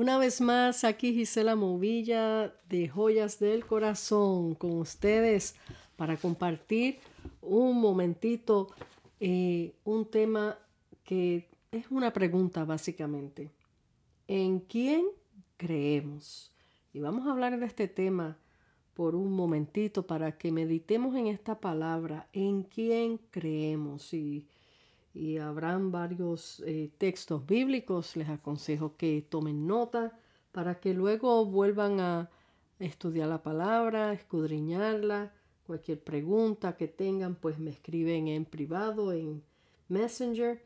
Una 0.00 0.16
vez 0.16 0.40
más, 0.40 0.84
aquí 0.84 1.12
Gisela 1.12 1.56
Movilla 1.56 2.54
de 2.70 2.88
Joyas 2.88 3.38
del 3.38 3.66
Corazón 3.66 4.54
con 4.54 4.78
ustedes 4.78 5.56
para 5.96 6.16
compartir 6.16 7.00
un 7.42 7.78
momentito 7.78 8.68
eh, 9.20 9.74
un 9.84 10.06
tema 10.06 10.56
que 11.04 11.50
es 11.70 11.90
una 11.90 12.14
pregunta 12.14 12.64
básicamente. 12.64 13.50
¿En 14.26 14.60
quién 14.60 15.04
creemos? 15.58 16.50
Y 16.94 17.00
vamos 17.00 17.26
a 17.26 17.32
hablar 17.32 17.60
de 17.60 17.66
este 17.66 17.86
tema 17.86 18.38
por 18.94 19.14
un 19.14 19.30
momentito 19.30 20.06
para 20.06 20.38
que 20.38 20.50
meditemos 20.50 21.14
en 21.14 21.26
esta 21.26 21.60
palabra, 21.60 22.26
en 22.32 22.62
quién 22.62 23.18
creemos. 23.30 24.14
Y, 24.14 24.46
y 25.12 25.38
habrán 25.38 25.90
varios 25.90 26.62
eh, 26.66 26.90
textos 26.98 27.44
bíblicos, 27.46 28.16
les 28.16 28.28
aconsejo 28.28 28.96
que 28.96 29.26
tomen 29.28 29.66
nota 29.66 30.18
para 30.52 30.80
que 30.80 30.94
luego 30.94 31.44
vuelvan 31.46 32.00
a 32.00 32.30
estudiar 32.78 33.28
la 33.28 33.42
palabra, 33.42 34.12
escudriñarla. 34.12 35.32
Cualquier 35.66 36.02
pregunta 36.02 36.76
que 36.76 36.88
tengan, 36.88 37.36
pues 37.36 37.58
me 37.58 37.70
escriben 37.70 38.28
en 38.28 38.44
privado, 38.44 39.12
en 39.12 39.42
Messenger. 39.88 40.62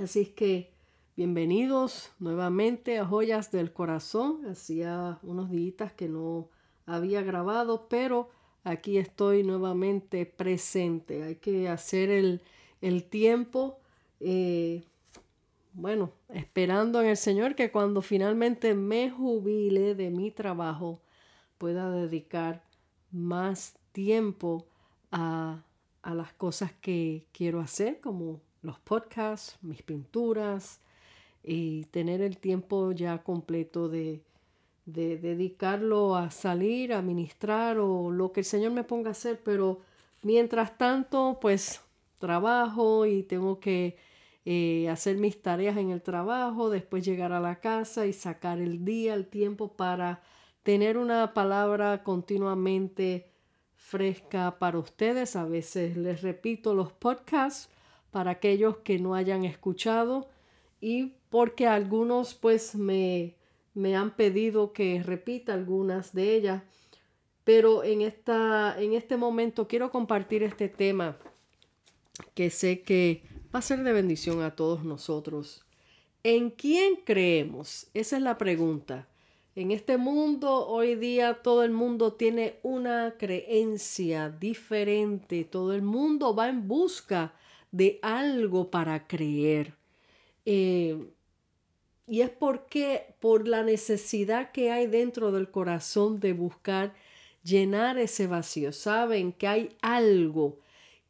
Así 0.00 0.20
es 0.20 0.28
que 0.30 0.72
bienvenidos 1.16 2.12
nuevamente 2.18 2.98
a 2.98 3.04
Joyas 3.04 3.50
del 3.50 3.72
Corazón. 3.72 4.46
Hacía 4.46 5.18
unos 5.22 5.50
días 5.50 5.92
que 5.92 6.08
no 6.08 6.48
había 6.86 7.22
grabado, 7.22 7.88
pero 7.88 8.30
aquí 8.62 8.98
estoy 8.98 9.42
nuevamente 9.42 10.26
presente. 10.26 11.24
Hay 11.24 11.36
que 11.36 11.68
hacer 11.68 12.10
el, 12.10 12.42
tiempo, 13.08 13.78
eh, 14.20 14.82
bueno, 15.72 16.12
esperando 16.28 17.00
en 17.00 17.08
el 17.08 17.16
Señor 17.16 17.54
que 17.54 17.70
cuando 17.70 18.02
finalmente 18.02 18.74
me 18.74 19.10
jubile 19.10 19.94
de 19.94 20.10
mi 20.10 20.30
trabajo 20.30 21.00
pueda 21.58 21.90
dedicar 21.90 22.62
más 23.10 23.74
tiempo 23.92 24.66
a, 25.10 25.62
a 26.02 26.14
las 26.14 26.32
cosas 26.32 26.72
que 26.80 27.26
quiero 27.32 27.60
hacer, 27.60 28.00
como 28.00 28.40
los 28.62 28.78
podcasts, 28.80 29.58
mis 29.62 29.82
pinturas, 29.82 30.80
y 31.42 31.84
tener 31.86 32.20
el 32.20 32.38
tiempo 32.38 32.92
ya 32.92 33.22
completo 33.22 33.88
de, 33.88 34.22
de 34.84 35.18
dedicarlo 35.18 36.16
a 36.16 36.30
salir, 36.30 36.92
a 36.92 37.02
ministrar 37.02 37.78
o 37.78 38.10
lo 38.10 38.32
que 38.32 38.40
el 38.40 38.46
Señor 38.46 38.72
me 38.72 38.84
ponga 38.84 39.10
a 39.10 39.12
hacer, 39.12 39.40
pero 39.42 39.80
mientras 40.22 40.76
tanto, 40.78 41.38
pues 41.40 41.80
trabajo 42.18 43.06
y 43.06 43.22
tengo 43.22 43.60
que 43.60 43.96
eh, 44.44 44.88
hacer 44.88 45.16
mis 45.16 45.40
tareas 45.42 45.76
en 45.76 45.90
el 45.90 46.02
trabajo, 46.02 46.70
después 46.70 47.04
llegar 47.04 47.32
a 47.32 47.40
la 47.40 47.60
casa 47.60 48.06
y 48.06 48.12
sacar 48.12 48.58
el 48.58 48.84
día, 48.84 49.14
el 49.14 49.26
tiempo 49.26 49.76
para 49.76 50.22
tener 50.62 50.98
una 50.98 51.34
palabra 51.34 52.02
continuamente 52.02 53.30
fresca 53.74 54.58
para 54.58 54.78
ustedes. 54.78 55.36
A 55.36 55.44
veces 55.44 55.96
les 55.96 56.22
repito 56.22 56.74
los 56.74 56.92
podcasts 56.92 57.70
para 58.10 58.32
aquellos 58.32 58.78
que 58.78 58.98
no 58.98 59.14
hayan 59.14 59.44
escuchado 59.44 60.28
y 60.80 61.14
porque 61.30 61.66
algunos 61.66 62.34
pues 62.34 62.74
me 62.74 63.38
me 63.78 63.96
han 63.96 64.16
pedido 64.16 64.72
que 64.72 65.02
repita 65.02 65.54
algunas 65.54 66.12
de 66.12 66.34
ellas, 66.34 66.62
pero 67.44 67.84
en, 67.84 68.02
esta, 68.02 68.74
en 68.78 68.92
este 68.92 69.16
momento 69.16 69.68
quiero 69.68 69.90
compartir 69.90 70.42
este 70.42 70.68
tema 70.68 71.16
que 72.34 72.50
sé 72.50 72.82
que 72.82 73.22
va 73.54 73.60
a 73.60 73.62
ser 73.62 73.82
de 73.82 73.92
bendición 73.92 74.42
a 74.42 74.54
todos 74.54 74.84
nosotros. 74.84 75.64
¿En 76.22 76.50
quién 76.50 76.96
creemos? 77.04 77.86
Esa 77.94 78.16
es 78.16 78.22
la 78.22 78.38
pregunta. 78.38 79.08
En 79.54 79.72
este 79.72 79.96
mundo, 79.96 80.68
hoy 80.68 80.94
día, 80.94 81.42
todo 81.42 81.64
el 81.64 81.72
mundo 81.72 82.12
tiene 82.12 82.58
una 82.62 83.14
creencia 83.18 84.30
diferente. 84.30 85.44
Todo 85.44 85.74
el 85.74 85.82
mundo 85.82 86.34
va 86.34 86.48
en 86.48 86.68
busca 86.68 87.34
de 87.72 87.98
algo 88.02 88.70
para 88.70 89.06
creer. 89.06 89.74
Eh, 90.44 91.08
y 92.06 92.22
es 92.22 92.30
porque 92.30 93.14
por 93.20 93.46
la 93.46 93.62
necesidad 93.62 94.50
que 94.52 94.70
hay 94.70 94.86
dentro 94.86 95.30
del 95.32 95.50
corazón 95.50 96.20
de 96.20 96.32
buscar 96.32 96.94
llenar 97.42 97.98
ese 97.98 98.26
vacío. 98.26 98.72
Saben 98.72 99.32
que 99.32 99.46
hay 99.46 99.68
algo 99.82 100.58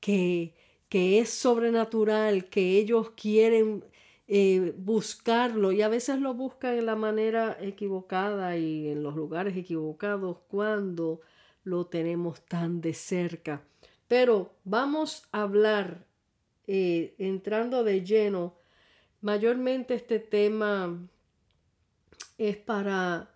que, 0.00 0.54
que 0.88 1.18
es 1.18 1.30
sobrenatural, 1.30 2.46
que 2.46 2.78
ellos 2.78 3.10
quieren 3.10 3.84
eh, 4.26 4.74
buscarlo 4.76 5.72
y 5.72 5.82
a 5.82 5.88
veces 5.88 6.18
lo 6.20 6.34
buscan 6.34 6.76
en 6.76 6.86
la 6.86 6.96
manera 6.96 7.56
equivocada 7.60 8.56
y 8.58 8.88
en 8.88 9.02
los 9.02 9.16
lugares 9.16 9.56
equivocados 9.56 10.38
cuando 10.48 11.22
lo 11.64 11.86
tenemos 11.86 12.42
tan 12.42 12.80
de 12.80 12.94
cerca. 12.94 13.62
Pero 14.06 14.52
vamos 14.64 15.26
a 15.32 15.42
hablar, 15.42 16.06
eh, 16.66 17.14
entrando 17.18 17.84
de 17.84 18.04
lleno, 18.04 18.56
Mayormente 19.20 19.94
este 19.94 20.20
tema 20.20 20.96
es 22.38 22.56
para 22.56 23.34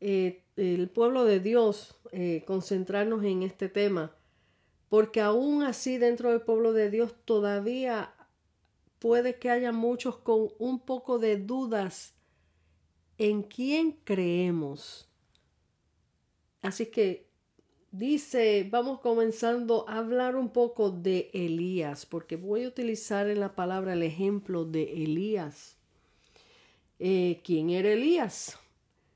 eh, 0.00 0.42
el 0.56 0.88
pueblo 0.88 1.24
de 1.24 1.38
Dios 1.38 2.00
concentrarnos 2.46 3.22
en 3.24 3.42
este 3.42 3.68
tema, 3.68 4.14
porque 4.88 5.20
aún 5.20 5.62
así 5.62 5.98
dentro 5.98 6.30
del 6.30 6.42
pueblo 6.42 6.72
de 6.72 6.90
Dios 6.90 7.14
todavía 7.24 8.14
puede 8.98 9.38
que 9.38 9.50
haya 9.50 9.72
muchos 9.72 10.16
con 10.16 10.48
un 10.58 10.80
poco 10.80 11.18
de 11.18 11.36
dudas 11.36 12.14
en 13.18 13.42
quién 13.42 13.92
creemos. 14.04 15.08
Así 16.62 16.86
que 16.86 17.28
Dice, 17.90 18.68
vamos 18.70 19.00
comenzando 19.00 19.88
a 19.88 19.96
hablar 19.96 20.36
un 20.36 20.50
poco 20.50 20.90
de 20.90 21.30
Elías, 21.32 22.04
porque 22.04 22.36
voy 22.36 22.64
a 22.64 22.68
utilizar 22.68 23.28
en 23.28 23.40
la 23.40 23.54
palabra 23.54 23.94
el 23.94 24.02
ejemplo 24.02 24.66
de 24.66 25.04
Elías. 25.04 25.78
Eh, 26.98 27.40
¿Quién 27.42 27.70
era 27.70 27.88
Elías? 27.88 28.58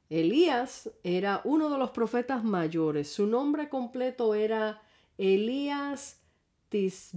Elías 0.09 0.91
era 1.03 1.43
uno 1.45 1.69
de 1.69 1.77
los 1.77 1.91
profetas 1.91 2.45
mayores. 2.45 3.09
Su 3.11 3.27
nombre 3.27 3.69
completo 3.69 4.35
era 4.35 4.81
Elías 5.23 6.21
Tisbita, 6.69 7.15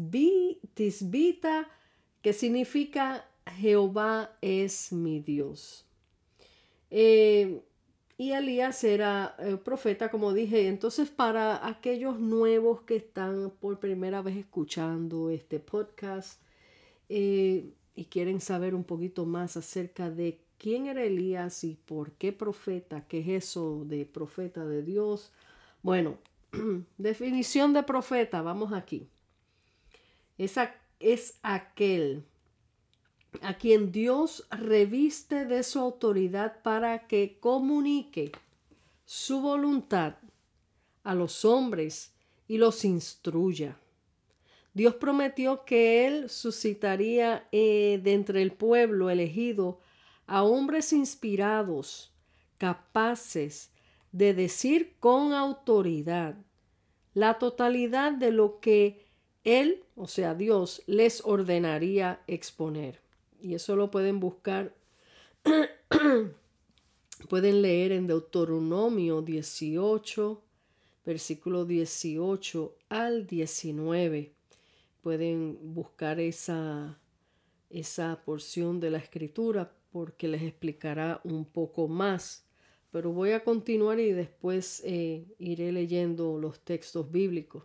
que 2.22 2.34
significa 2.34 3.28
Jehová 3.58 4.38
es 4.42 4.94
mi 4.94 5.22
Dios. 5.22 5.88
Eh, 6.92 7.64
y 8.16 8.32
Elías 8.34 8.84
era 8.84 9.36
eh, 9.40 9.58
profeta, 9.58 10.12
como 10.12 10.34
dije. 10.34 10.68
Entonces, 10.68 11.10
para 11.10 11.68
aquellos 11.68 12.20
nuevos 12.20 12.82
que 12.82 12.98
están 12.98 13.52
por 13.60 13.80
primera 13.80 14.22
vez 14.22 14.38
escuchando 14.38 15.32
este 15.32 15.60
podcast 15.60 16.40
eh, 17.10 17.74
y 17.96 18.06
quieren 18.06 18.40
saber 18.40 18.76
un 18.76 18.84
poquito 18.84 19.26
más 19.26 19.58
acerca 19.58 20.12
de 20.12 20.42
quién 20.60 20.86
era 20.86 21.04
Elías 21.04 21.64
y 21.64 21.74
por 21.74 22.12
qué 22.12 22.32
profeta, 22.32 23.08
qué 23.08 23.22
es 23.22 23.46
eso 23.46 23.84
de 23.86 24.06
profeta 24.06 24.64
de 24.64 24.84
Dios. 24.84 25.32
Bueno, 25.82 26.20
definición 26.98 27.74
de 27.74 27.84
profeta, 27.84 28.42
vamos 28.42 28.74
aquí. 28.74 29.08
Esa 30.38 30.76
es 31.00 31.40
aquel 31.44 32.26
a 33.42 33.56
quien 33.56 33.92
Dios 33.92 34.48
reviste 34.50 35.46
de 35.46 35.64
su 35.64 35.80
autoridad 35.80 36.62
para 36.62 37.08
que 37.08 37.38
comunique 37.40 38.32
su 39.06 39.42
voluntad 39.42 40.16
a 41.04 41.14
los 41.14 41.46
hombres 41.46 42.14
y 42.48 42.58
los 42.58 42.86
instruya. 42.86 43.78
Dios 44.74 44.96
prometió 44.96 45.64
que 45.64 46.06
Él 46.06 46.30
suscitaría 46.30 47.48
eh, 47.52 48.00
de 48.04 48.14
entre 48.14 48.42
el 48.42 48.52
pueblo 48.52 49.10
elegido 49.10 49.80
a 50.28 50.44
hombres 50.44 50.92
inspirados, 50.92 52.12
capaces 52.58 53.72
de 54.16 54.34
decir 54.34 54.96
con 55.02 55.34
autoridad 55.34 56.38
la 57.14 57.38
totalidad 57.38 58.14
de 58.14 58.32
lo 58.32 58.62
que 58.62 59.06
Él, 59.44 59.84
o 59.98 60.08
sea 60.08 60.34
Dios, 60.36 60.84
les 60.88 61.22
ordenaría 61.26 62.22
exponer 62.26 63.02
y 63.42 63.56
eso 63.56 63.76
lo 63.76 63.92
pueden 63.92 64.22
buscar, 64.22 64.74
pueden 67.30 67.62
leer 67.62 67.92
en 67.92 68.08
Deuteronomio 68.08 69.22
18, 69.22 70.42
versículo 71.06 71.66
18 71.66 72.74
al 72.88 73.28
19. 73.28 74.34
Pueden 75.02 75.74
buscar 75.74 76.22
esa, 76.22 76.98
esa 77.70 78.22
porción 78.24 78.80
de 78.80 78.92
la 78.92 78.98
escritura 78.98 79.76
porque 79.92 80.30
les 80.30 80.42
explicará 80.42 81.20
un 81.26 81.44
poco 81.44 81.90
más. 81.90 82.45
Pero 82.96 83.12
voy 83.12 83.32
a 83.32 83.44
continuar 83.44 84.00
y 84.00 84.14
después 84.14 84.82
eh, 84.86 85.26
iré 85.38 85.74
leyendo 85.74 86.38
los 86.38 86.62
textos 86.62 87.12
bíblicos. 87.12 87.64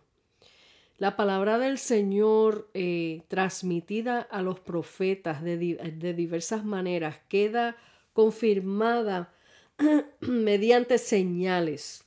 La 0.97 1.15
palabra 1.15 1.57
del 1.57 1.77
Señor 1.77 2.69
eh, 2.73 3.21
transmitida 3.29 4.19
a 4.19 4.41
los 4.41 4.59
profetas 4.59 5.41
de, 5.41 5.55
diversas 6.17 6.65
maneras 6.65 7.17
queda 7.29 7.77
confirmada 8.11 9.33
mediante 10.19 10.97
señales, 10.97 12.03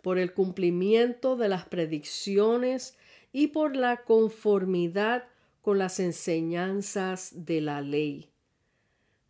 por 0.00 0.18
el 0.18 0.32
cumplimiento 0.32 1.36
de 1.36 1.50
las 1.50 1.66
predicciones 1.66 2.96
y 3.30 3.48
por 3.48 3.76
la 3.76 4.04
conformidad 4.04 5.24
con 5.60 5.76
las 5.76 6.00
enseñanzas 6.00 7.44
de 7.44 7.60
la 7.60 7.82
ley. 7.82 8.30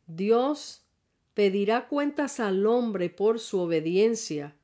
Dios 0.07 0.86
pedirá 1.37 1.87
cuentas 1.87 2.41
al 2.41 2.65
hombre 2.65 3.11
por 3.11 3.41
su 3.41 3.61
obediencia 3.61 4.57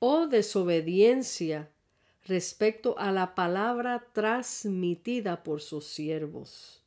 o 0.00 0.26
desobediencia 0.26 1.70
respecto 2.24 2.98
a 2.98 3.12
la 3.12 3.36
palabra 3.36 4.08
transmitida 4.12 5.44
por 5.44 5.60
sus 5.60 5.86
siervos. 5.86 6.82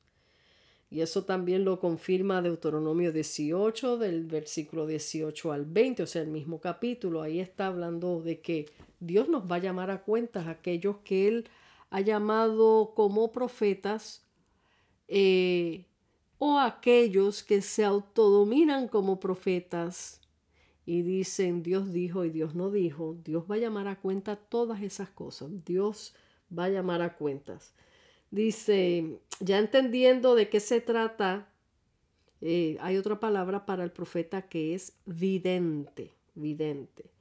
Y 0.91 0.99
eso 0.99 1.23
también 1.23 1.63
lo 1.63 1.79
confirma 1.79 2.41
Deuteronomio 2.41 3.13
18, 3.13 3.97
del 3.97 4.25
versículo 4.25 4.85
18 4.85 5.53
al 5.53 5.63
20, 5.63 6.03
o 6.03 6.07
sea, 6.07 6.21
el 6.21 6.27
mismo 6.27 6.59
capítulo. 6.59 7.21
Ahí 7.21 7.39
está 7.39 7.67
hablando 7.67 8.21
de 8.21 8.41
que 8.41 8.65
Dios 8.99 9.29
nos 9.29 9.49
va 9.49 9.55
a 9.55 9.59
llamar 9.59 9.89
a 9.89 10.03
cuentas 10.03 10.47
a 10.47 10.51
aquellos 10.51 10.97
que 11.05 11.29
Él 11.29 11.47
ha 11.91 12.01
llamado 12.01 12.91
como 12.93 13.31
profetas 13.31 14.25
eh, 15.07 15.85
o 16.39 16.57
aquellos 16.57 17.43
que 17.43 17.61
se 17.61 17.83
autodominan 17.83 18.87
como 18.87 19.19
profetas 19.19 20.21
y 20.85 21.03
dicen 21.03 21.61
Dios 21.61 21.93
dijo 21.93 22.25
y 22.25 22.31
Dios 22.31 22.55
no 22.55 22.71
dijo. 22.71 23.15
Dios 23.23 23.43
va 23.49 23.55
a 23.55 23.59
llamar 23.59 23.87
a 23.87 23.99
cuenta 23.99 24.37
todas 24.37 24.81
esas 24.81 25.09
cosas. 25.09 25.51
Dios 25.63 26.15
va 26.57 26.63
a 26.63 26.69
llamar 26.69 27.03
a 27.03 27.15
cuentas. 27.15 27.75
Dice, 28.31 29.19
ya 29.39 29.59
entendiendo 29.59 30.33
de 30.33 30.49
qué 30.49 30.59
se 30.59 30.81
trata, 30.81 31.47
eh, 32.41 32.77
hay 32.79 32.97
otra 32.97 33.19
palabra 33.19 33.67
para 33.67 33.83
el 33.83 33.91
profeta 33.91 34.43
que 34.43 34.73
es 34.73 34.93
vidente, 35.05 36.15
vidente. 36.33 37.11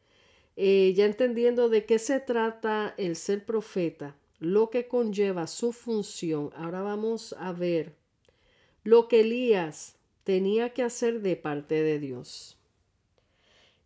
Eh, 0.56 0.94
ya 0.97 1.05
entendiendo 1.05 1.69
de 1.69 1.85
qué 1.85 1.99
se 1.99 2.20
trata 2.20 2.94
el 2.97 3.17
ser 3.17 3.44
profeta, 3.44 4.17
lo 4.38 4.70
que 4.70 4.88
conlleva 4.88 5.47
su 5.47 5.73
función, 5.73 6.50
ahora 6.56 6.82
vamos 6.82 7.35
a 7.38 7.53
ver 7.53 7.97
lo 8.88 9.06
que 9.06 9.20
Elías 9.20 9.99
tenía 10.25 10.73
que 10.73 10.82
hacer 10.82 11.20
de 11.20 11.37
parte 11.37 11.82
de 11.82 11.99
Dios. 11.99 12.56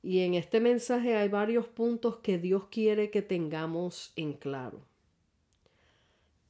Y 0.00 0.20
en 0.20 0.34
este 0.34 0.60
mensaje 0.60 1.16
hay 1.16 1.28
varios 1.28 1.66
puntos 1.66 2.18
que 2.18 2.38
Dios 2.38 2.68
quiere 2.70 3.10
que 3.10 3.20
tengamos 3.20 4.12
en 4.14 4.32
claro. 4.34 4.80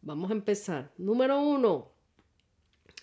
Vamos 0.02 0.30
a 0.30 0.34
empezar. 0.34 0.92
Número 0.98 1.40
uno, 1.40 1.92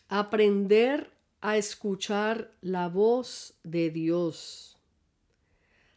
aprender 0.07 1.09
a 1.41 1.57
escuchar 1.57 2.51
la 2.61 2.87
voz 2.87 3.55
de 3.63 3.89
Dios. 3.89 4.77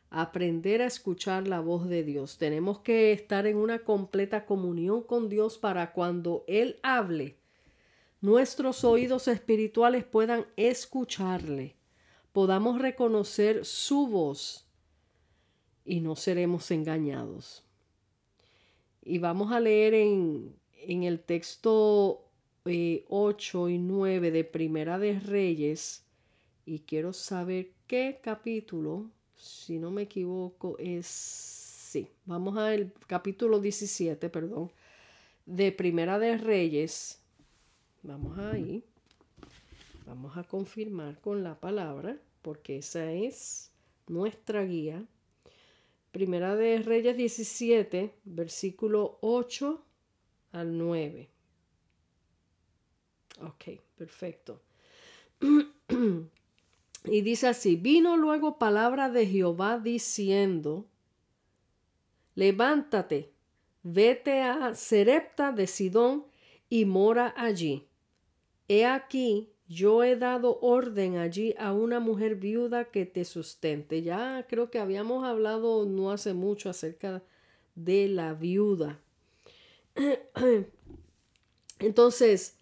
Aprender 0.09 0.81
a 0.81 0.87
escuchar 0.87 1.47
la 1.47 1.61
voz 1.61 1.91
de 1.91 2.05
Dios. 2.05 2.39
Tenemos 2.39 2.79
que 2.79 3.13
estar 3.13 3.47
en 3.47 3.59
una 3.59 3.81
completa 3.81 4.47
comunión 4.47 5.03
con 5.03 5.29
Dios 5.29 5.59
para 5.59 5.93
cuando 5.93 6.43
Él 6.47 6.81
hable, 6.83 7.37
nuestros 8.23 8.83
oídos 8.85 9.29
espirituales 9.29 10.05
puedan 10.05 10.47
escucharle, 10.57 11.77
podamos 12.33 12.81
reconocer 12.81 13.67
su 13.67 14.07
voz 14.07 14.67
y 15.85 16.01
no 16.01 16.17
seremos 16.17 16.71
engañados. 16.71 17.63
Y 19.05 19.19
vamos 19.19 19.53
a 19.53 19.61
leer 19.61 19.93
en 19.93 20.55
en 20.87 21.05
el 21.05 21.21
texto 21.21 22.29
8 22.65 23.69
eh, 23.69 23.73
y 23.73 23.79
9 23.79 24.31
de 24.31 24.45
Primera 24.45 24.99
de 24.99 25.19
Reyes, 25.19 26.05
y 26.65 26.81
quiero 26.81 27.13
saber 27.13 27.71
qué 27.87 28.21
capítulo, 28.23 29.11
si 29.37 29.79
no 29.79 29.91
me 29.91 30.03
equivoco, 30.03 30.77
es, 30.79 31.07
sí, 31.07 32.09
vamos 32.25 32.57
al 32.57 32.93
capítulo 33.07 33.61
17, 33.61 34.29
perdón, 34.29 34.71
de 35.47 35.73
Primera 35.73 36.19
de 36.19 36.37
Reyes, 36.37 37.21
vamos 38.03 38.39
ahí, 38.39 38.85
vamos 40.07 40.37
a 40.37 40.45
confirmar 40.45 41.21
con 41.21 41.43
la 41.43 41.59
palabra, 41.61 42.19
porque 42.43 42.79
esa 42.79 43.13
es 43.13 43.71
nuestra 44.09 44.65
guía. 44.65 45.05
Primera 46.11 46.57
de 46.57 46.83
Reyes 46.83 47.17
17, 47.17 48.15
versículo 48.25 49.19
8 49.23 49.83
al 50.53 50.77
9. 50.77 51.31
Ok, 53.41 53.81
perfecto. 53.97 54.61
y 57.05 57.21
dice 57.23 57.49
así, 57.49 57.77
vino 57.77 58.17
luego 58.17 58.59
palabra 58.59 59.09
de 59.09 59.27
Jehová 59.27 59.79
diciendo, 59.79 60.87
levántate, 62.35 63.33
vete 63.83 64.43
a 64.43 64.75
Serepta 64.75 65.53
de 65.53 65.67
Sidón 65.67 66.27
y 66.69 66.85
mora 66.85 67.33
allí. 67.37 67.89
He 68.69 68.87
aquí, 68.87 69.53
yo 69.69 70.05
he 70.05 70.17
dado 70.17 70.59
orden 70.61 71.17
allí 71.17 71.55
a 71.59 71.73
una 71.73 72.01
mujer 72.01 72.37
viuda 72.37 72.87
que 72.87 73.07
te 73.07 73.25
sustente. 73.25 74.03
Ya 74.03 74.47
creo 74.49 74.71
que 74.71 74.79
habíamos 74.79 75.25
hablado 75.25 75.87
no 75.87 76.11
hace 76.11 76.35
mucho 76.35 76.71
acerca 76.71 77.23
de 77.75 78.09
la 78.09 78.35
viuda. 78.35 79.01
Entonces, 81.79 82.59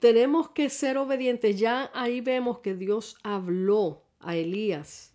tenemos 0.00 0.50
que 0.50 0.70
ser 0.70 0.98
obedientes. 0.98 1.58
Ya 1.58 1.90
ahí 1.94 2.20
vemos 2.20 2.58
que 2.60 2.74
Dios 2.74 3.16
habló 3.22 4.02
a 4.18 4.36
Elías 4.36 5.14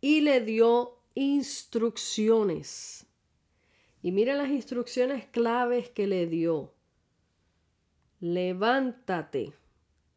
y 0.00 0.20
le 0.20 0.40
dio 0.40 0.98
instrucciones. 1.14 3.06
Y 4.02 4.12
miren 4.12 4.38
las 4.38 4.50
instrucciones 4.50 5.26
claves 5.26 5.90
que 5.90 6.06
le 6.06 6.26
dio. 6.26 6.75
Levántate, 8.20 9.52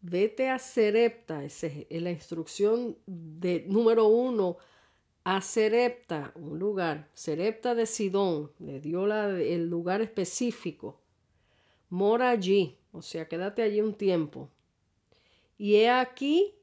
vete 0.01 0.49
a 0.49 0.59
Serepta. 0.59 1.43
Esa 1.43 1.67
es 1.67 2.01
la 2.01 2.11
instrucción 2.11 2.97
de 3.05 3.65
número 3.67 4.07
uno 4.07 4.57
a 5.23 5.41
Serepta, 5.41 6.31
un 6.35 6.57
lugar, 6.57 7.09
Serepta 7.13 7.75
de 7.75 7.85
Sidón, 7.85 8.51
le 8.59 8.79
dio 8.79 9.05
el 9.05 9.69
lugar 9.69 10.01
específico. 10.01 11.01
Mora 11.89 12.29
allí, 12.29 12.77
o 12.91 13.01
sea, 13.01 13.27
quédate 13.27 13.61
allí 13.61 13.81
un 13.81 13.93
tiempo. 13.93 14.49
Y 15.57 15.75
he 15.75 15.89
aquí, 15.89 16.55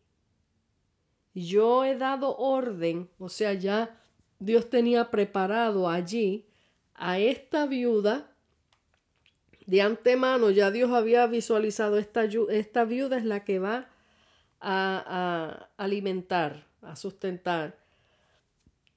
yo 1.34 1.84
he 1.84 1.96
dado 1.96 2.36
orden, 2.38 3.10
o 3.18 3.28
sea, 3.28 3.52
ya 3.52 4.00
Dios 4.38 4.70
tenía 4.70 5.10
preparado 5.10 5.88
allí 5.88 6.46
a 6.94 7.18
esta 7.18 7.66
viuda. 7.66 8.34
De 9.66 9.82
antemano 9.82 10.50
ya 10.50 10.70
Dios 10.70 10.92
había 10.92 11.26
visualizado 11.26 11.98
esta, 11.98 12.24
esta 12.24 12.84
viuda 12.84 13.18
es 13.18 13.24
la 13.24 13.44
que 13.44 13.58
va 13.58 13.88
a 14.60 15.68
alimentar, 15.76 16.66
a 16.82 16.96
sustentar 16.96 17.76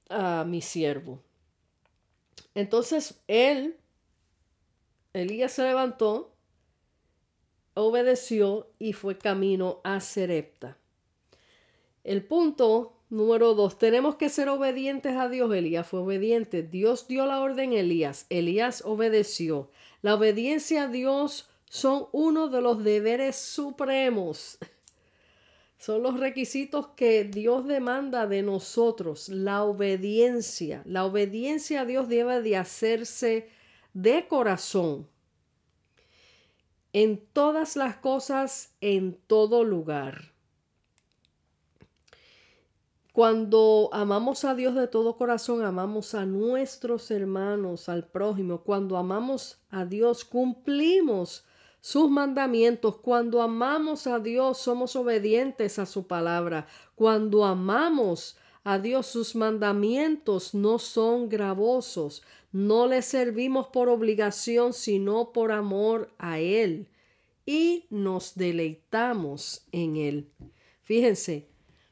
a 0.10 0.44
mi 0.46 0.62
siervo. 0.62 1.22
Entonces 2.56 3.22
él, 3.28 3.78
Elías 5.14 5.54
se 5.54 5.64
levantó, 5.64 6.36
obedeció 7.74 8.72
y 8.80 8.94
fue 8.94 9.18
camino 9.18 9.82
a 9.84 10.00
Serepta. 10.00 10.78
El 12.04 12.24
punto 12.24 12.98
número 13.10 13.54
dos, 13.56 13.78
tenemos 13.78 14.16
que 14.16 14.30
ser 14.30 14.50
obedientes 14.50 15.16
a 15.16 15.30
Dios. 15.30 15.54
Elías 15.54 15.88
fue 15.88 16.02
obediente. 16.02 16.64
Dios 16.64 17.08
dio 17.08 17.26
la 17.26 17.42
orden 17.42 17.72
a 17.72 17.80
Elías. 17.80 18.26
Elías 18.30 18.84
obedeció. 18.86 19.70
La 20.02 20.16
obediencia 20.16 20.84
a 20.84 20.88
Dios 20.88 21.50
son 21.70 22.08
uno 22.12 22.48
de 22.48 22.62
los 22.62 22.84
deberes 22.84 23.36
supremos 23.36 24.58
son 25.80 26.04
los 26.04 26.20
requisitos 26.20 26.90
que 26.90 27.24
Dios 27.24 27.66
demanda 27.66 28.28
de 28.28 28.44
nosotros, 28.44 29.30
la 29.30 29.64
obediencia. 29.64 30.84
La 30.86 31.06
obediencia 31.06 31.82
a 31.82 31.86
Dios 31.86 32.10
debe 32.10 32.42
de 32.42 32.58
hacerse 32.58 33.50
de 33.94 34.28
corazón. 34.28 35.08
En 36.92 37.18
todas 37.18 37.78
las 37.78 37.96
cosas, 37.96 38.74
en 38.82 39.18
todo 39.28 39.64
lugar. 39.64 40.34
Cuando 43.20 43.90
amamos 43.92 44.46
a 44.46 44.56
Dios 44.56 44.76
de 44.76 44.88
todo 44.88 45.18
corazón, 45.18 45.66
amamos 45.66 46.16
a 46.16 46.26
nuestros 46.26 47.12
hermanos, 47.12 47.90
al 47.90 48.08
prójimo. 48.08 48.64
Cuando 48.64 48.96
amamos 48.96 49.60
a 49.70 49.84
Dios, 49.84 50.24
cumplimos 50.24 51.44
sus 51.82 52.10
mandamientos. 52.10 52.96
Cuando 53.00 53.42
amamos 53.42 54.08
a 54.08 54.20
Dios, 54.20 54.60
somos 54.60 54.96
obedientes 54.96 55.80
a 55.80 55.86
su 55.86 56.08
palabra. 56.08 56.66
Cuando 56.96 57.44
amamos 57.44 58.38
a 58.64 58.80
Dios, 58.80 59.08
sus 59.08 59.36
mandamientos 59.36 60.54
no 60.54 60.80
son 60.80 61.28
gravosos. 61.28 62.24
No 62.54 62.88
le 62.88 63.02
servimos 63.02 63.68
por 63.68 63.90
obligación, 63.90 64.72
sino 64.72 65.34
por 65.34 65.52
amor 65.52 66.10
a 66.20 66.40
Él. 66.40 66.88
Y 67.46 67.84
nos 67.90 68.36
deleitamos 68.36 69.66
en 69.74 69.98
Él. 69.98 70.32
Fíjense, 70.84 71.49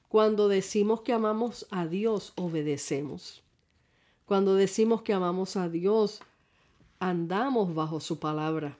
Cuando 0.08 0.48
decimos 0.48 1.02
que 1.02 1.14
amamos 1.14 1.68
a 1.70 1.86
Dios, 1.86 2.34
obedecemos. 2.36 3.44
Cuando 4.26 4.56
decimos 4.56 5.02
que 5.02 5.14
amamos 5.14 5.58
a 5.58 5.70
Dios, 5.70 6.22
andamos 7.00 7.74
bajo 7.76 8.00
su 8.00 8.20
palabra. 8.20 8.78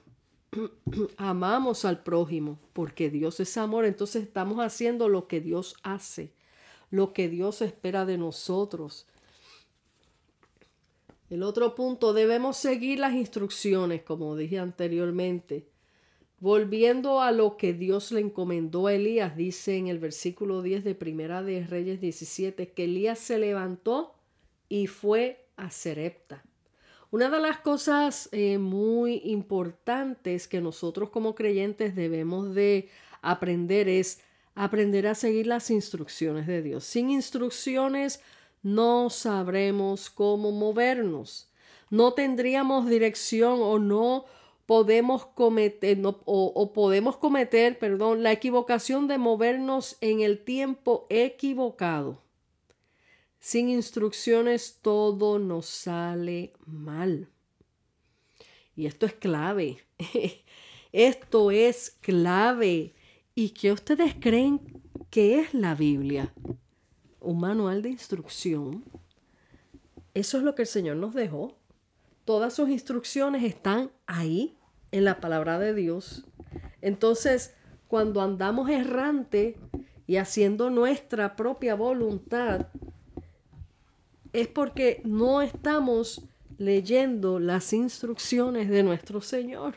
amamos 1.16 1.84
al 1.84 2.02
prójimo 2.02 2.58
porque 2.72 3.10
Dios 3.10 3.40
es 3.40 3.56
amor, 3.56 3.84
entonces 3.84 4.22
estamos 4.22 4.58
haciendo 4.60 5.08
lo 5.08 5.26
que 5.28 5.40
Dios 5.40 5.76
hace, 5.82 6.32
lo 6.90 7.12
que 7.12 7.28
Dios 7.28 7.60
espera 7.62 8.06
de 8.06 8.18
nosotros. 8.18 9.06
El 11.30 11.42
otro 11.42 11.74
punto, 11.74 12.14
debemos 12.14 12.56
seguir 12.56 13.00
las 13.00 13.12
instrucciones, 13.12 14.02
como 14.02 14.34
dije 14.34 14.58
anteriormente. 14.58 15.66
Volviendo 16.40 17.20
a 17.20 17.32
lo 17.32 17.56
que 17.56 17.72
Dios 17.72 18.12
le 18.12 18.20
encomendó 18.20 18.86
a 18.86 18.94
Elías, 18.94 19.36
dice 19.36 19.76
en 19.76 19.88
el 19.88 19.98
versículo 19.98 20.62
10 20.62 20.84
de 20.84 20.94
Primera 20.94 21.42
de 21.42 21.66
Reyes 21.66 22.00
17, 22.00 22.70
que 22.72 22.84
Elías 22.84 23.18
se 23.18 23.38
levantó 23.38 24.14
y 24.68 24.86
fue 24.86 25.48
a 25.56 25.70
Serepta. 25.70 26.44
Una 27.10 27.28
de 27.28 27.40
las 27.40 27.58
cosas 27.58 28.28
eh, 28.32 28.58
muy 28.58 29.22
importantes 29.24 30.46
que 30.46 30.60
nosotros 30.60 31.10
como 31.10 31.34
creyentes 31.34 31.96
debemos 31.96 32.54
de 32.54 32.88
aprender 33.22 33.88
es 33.88 34.20
aprender 34.54 35.06
a 35.06 35.14
seguir 35.14 35.46
las 35.46 35.70
instrucciones 35.70 36.46
de 36.46 36.62
Dios. 36.62 36.84
Sin 36.84 37.10
instrucciones 37.10 38.20
no 38.62 39.08
sabremos 39.10 40.10
cómo 40.10 40.52
movernos. 40.52 41.48
No 41.90 42.12
tendríamos 42.12 42.88
dirección 42.88 43.58
o 43.62 43.78
no 43.78 44.26
podemos 44.68 45.24
cometer 45.24 45.98
o, 46.04 46.72
podemos 46.74 47.16
cometer, 47.16 47.78
perdón, 47.78 48.22
la 48.22 48.32
equivocación 48.32 49.08
de 49.08 49.16
movernos 49.16 49.96
en 50.02 50.20
el 50.20 50.44
tiempo 50.44 51.06
equivocado. 51.08 52.20
Sin 53.40 53.70
instrucciones 53.70 54.80
todo 54.82 55.38
nos 55.38 55.64
sale 55.64 56.52
mal. 56.66 57.30
Y 58.76 58.84
esto 58.84 59.06
es 59.06 59.14
clave. 59.14 59.78
esto 60.92 61.50
es 61.50 61.96
clave. 62.02 62.92
¿Y 63.34 63.50
qué 63.50 63.72
ustedes 63.72 64.16
creen 64.20 64.82
que 65.08 65.40
es 65.40 65.54
la 65.54 65.74
Biblia? 65.74 66.34
Un 67.20 67.40
manual 67.40 67.80
de 67.80 67.88
instrucción. 67.88 68.84
Eso 70.12 70.36
es 70.36 70.44
lo 70.44 70.54
que 70.54 70.62
el 70.62 70.68
Señor 70.68 70.96
nos 70.96 71.14
dejó. 71.14 71.56
Todas 72.26 72.52
sus 72.52 72.68
instrucciones 72.68 73.42
están 73.44 73.90
ahí 74.06 74.57
en 74.92 75.04
la 75.04 75.20
palabra 75.20 75.58
de 75.58 75.74
Dios. 75.74 76.24
Entonces, 76.80 77.54
cuando 77.88 78.20
andamos 78.20 78.70
errante 78.70 79.56
y 80.06 80.16
haciendo 80.16 80.70
nuestra 80.70 81.36
propia 81.36 81.74
voluntad, 81.74 82.68
es 84.32 84.48
porque 84.48 85.00
no 85.04 85.42
estamos 85.42 86.22
leyendo 86.58 87.38
las 87.38 87.72
instrucciones 87.72 88.68
de 88.68 88.82
nuestro 88.82 89.20
Señor. 89.20 89.76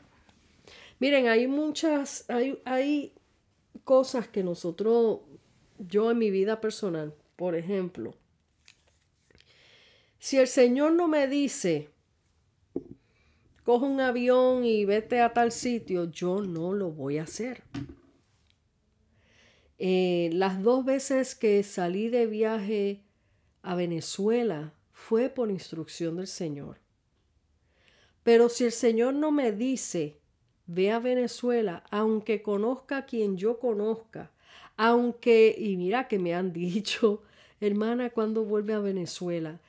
Miren, 0.99 1.27
hay 1.27 1.47
muchas, 1.47 2.25
hay, 2.29 2.61
hay 2.65 3.13
cosas 3.83 4.27
que 4.27 4.43
nosotros, 4.43 5.19
yo 5.79 6.11
en 6.11 6.17
mi 6.17 6.31
vida 6.31 6.61
personal, 6.61 7.13
por 7.35 7.55
ejemplo, 7.55 8.13
si 10.19 10.37
el 10.37 10.47
Señor 10.47 10.93
no 10.93 11.07
me 11.07 11.27
dice, 11.27 11.89
coge 13.71 13.85
un 13.85 14.01
avión 14.01 14.65
y 14.65 14.83
vete 14.83 15.21
a 15.21 15.31
tal 15.31 15.53
sitio, 15.53 16.11
yo 16.11 16.41
no 16.41 16.73
lo 16.73 16.91
voy 16.91 17.19
a 17.19 17.23
hacer. 17.23 17.63
Eh, 19.79 20.29
las 20.33 20.61
dos 20.61 20.83
veces 20.83 21.35
que 21.35 21.63
salí 21.63 22.09
de 22.09 22.27
viaje 22.27 23.05
a 23.61 23.75
Venezuela 23.75 24.73
fue 24.91 25.29
por 25.29 25.49
instrucción 25.49 26.17
del 26.17 26.27
Señor. 26.27 26.79
Pero 28.23 28.49
si 28.49 28.65
el 28.65 28.73
Señor 28.73 29.13
no 29.13 29.31
me 29.31 29.53
dice, 29.53 30.19
ve 30.65 30.91
a 30.91 30.99
Venezuela, 30.99 31.85
aunque 31.91 32.41
conozca 32.41 32.97
a 32.97 33.05
quien 33.05 33.37
yo 33.37 33.57
conozca, 33.57 34.31
aunque, 34.75 35.55
y 35.57 35.77
mira 35.77 36.09
que 36.09 36.19
me 36.19 36.35
han 36.35 36.51
dicho, 36.73 37.23
hermana, 37.61 38.09
cuando 38.09 38.43
vuelve 38.43 38.73
a 38.73 38.79
Venezuela, 38.79 39.61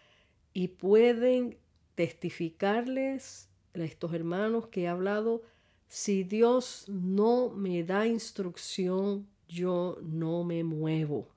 y 0.52 0.66
pueden 0.66 1.56
testificarles 1.94 3.51
estos 3.74 4.12
hermanos 4.12 4.68
que 4.68 4.82
he 4.82 4.88
hablado, 4.88 5.42
si 5.88 6.24
Dios 6.24 6.86
no 6.88 7.50
me 7.50 7.84
da 7.84 8.06
instrucción, 8.06 9.26
yo 9.48 9.98
no 10.02 10.44
me 10.44 10.64
muevo. 10.64 11.28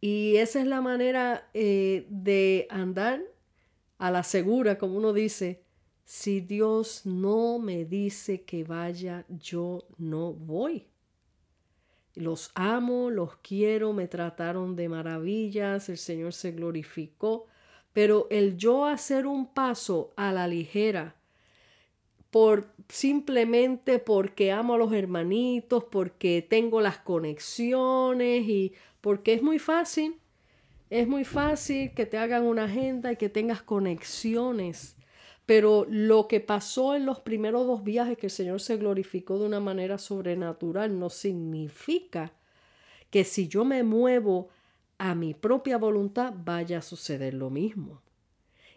Y 0.00 0.36
esa 0.36 0.60
es 0.60 0.66
la 0.66 0.80
manera 0.80 1.48
eh, 1.54 2.06
de 2.10 2.66
andar 2.70 3.22
a 3.98 4.10
la 4.10 4.22
segura, 4.22 4.76
como 4.76 4.98
uno 4.98 5.12
dice, 5.12 5.64
si 6.04 6.40
Dios 6.40 7.06
no 7.06 7.58
me 7.58 7.84
dice 7.86 8.42
que 8.42 8.64
vaya, 8.64 9.24
yo 9.28 9.86
no 9.96 10.32
voy. 10.32 10.86
Los 12.14 12.52
amo, 12.54 13.10
los 13.10 13.36
quiero, 13.38 13.92
me 13.92 14.06
trataron 14.06 14.76
de 14.76 14.88
maravillas, 14.88 15.88
el 15.88 15.98
Señor 15.98 16.34
se 16.34 16.52
glorificó, 16.52 17.46
pero 17.94 18.26
el 18.28 18.58
yo 18.58 18.84
hacer 18.84 19.26
un 19.26 19.46
paso 19.46 20.12
a 20.16 20.32
la 20.32 20.46
ligera, 20.46 21.14
por 22.30 22.66
simplemente 22.88 24.00
porque 24.00 24.50
amo 24.50 24.74
a 24.74 24.78
los 24.78 24.92
hermanitos, 24.92 25.84
porque 25.84 26.44
tengo 26.46 26.80
las 26.80 26.98
conexiones 26.98 28.48
y 28.48 28.74
porque 29.00 29.34
es 29.34 29.42
muy 29.42 29.60
fácil, 29.60 30.16
es 30.90 31.06
muy 31.06 31.24
fácil 31.24 31.94
que 31.94 32.04
te 32.04 32.18
hagan 32.18 32.42
una 32.42 32.64
agenda 32.64 33.12
y 33.12 33.16
que 33.16 33.28
tengas 33.28 33.62
conexiones. 33.62 34.96
Pero 35.46 35.86
lo 35.88 36.26
que 36.26 36.40
pasó 36.40 36.96
en 36.96 37.06
los 37.06 37.20
primeros 37.20 37.66
dos 37.66 37.84
viajes, 37.84 38.18
que 38.18 38.26
el 38.26 38.32
Señor 38.32 38.60
se 38.60 38.76
glorificó 38.76 39.38
de 39.38 39.46
una 39.46 39.60
manera 39.60 39.98
sobrenatural, 39.98 40.98
no 40.98 41.10
significa 41.10 42.32
que 43.10 43.22
si 43.22 43.46
yo 43.46 43.64
me 43.64 43.84
muevo 43.84 44.48
a 44.98 45.14
mi 45.14 45.34
propia 45.34 45.78
voluntad 45.78 46.34
vaya 46.44 46.78
a 46.78 46.82
suceder 46.82 47.34
lo 47.34 47.50
mismo. 47.50 48.02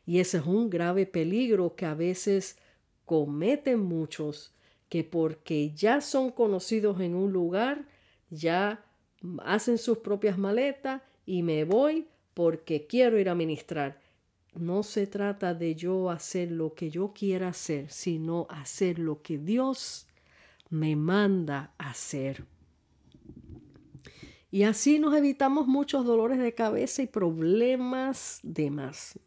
Y 0.06 0.20
ese 0.20 0.38
es 0.38 0.46
un 0.46 0.70
grave 0.70 1.06
peligro 1.06 1.76
que 1.76 1.86
a 1.86 1.94
veces 1.94 2.58
cometen 3.06 3.80
muchos, 3.80 4.54
que 4.90 5.04
porque 5.04 5.72
ya 5.74 6.02
son 6.02 6.32
conocidos 6.32 7.02
en 7.02 7.16
un 7.16 7.34
lugar, 7.34 7.86
ya 8.30 8.86
hacen 9.44 9.78
sus 9.78 10.00
propias 10.00 10.38
maletas 10.38 11.02
y 11.26 11.44
me 11.44 11.64
voy 11.64 12.08
porque 12.34 12.88
quiero 12.88 13.20
ir 13.20 13.30
a 13.30 13.36
ministrar. 13.36 14.00
No 14.54 14.84
se 14.84 15.08
trata 15.08 15.54
de 15.54 15.76
yo 15.76 16.10
hacer 16.10 16.52
lo 16.52 16.74
que 16.74 16.90
yo 16.90 17.14
quiera 17.14 17.50
hacer, 17.50 17.92
sino 17.92 18.48
hacer 18.50 19.00
lo 19.00 19.22
que 19.22 19.38
Dios 19.38 20.08
me 20.70 20.96
manda 20.96 21.74
hacer. 21.78 22.46
Y 24.50 24.64
así 24.64 25.00
nos 25.00 25.14
evitamos 25.16 25.68
muchos 25.68 26.06
dolores 26.06 26.40
de 26.40 26.54
cabeza 26.54 27.02
y 27.02 27.08
problemas 27.08 28.40
de 28.44 28.72
más. 28.72 29.20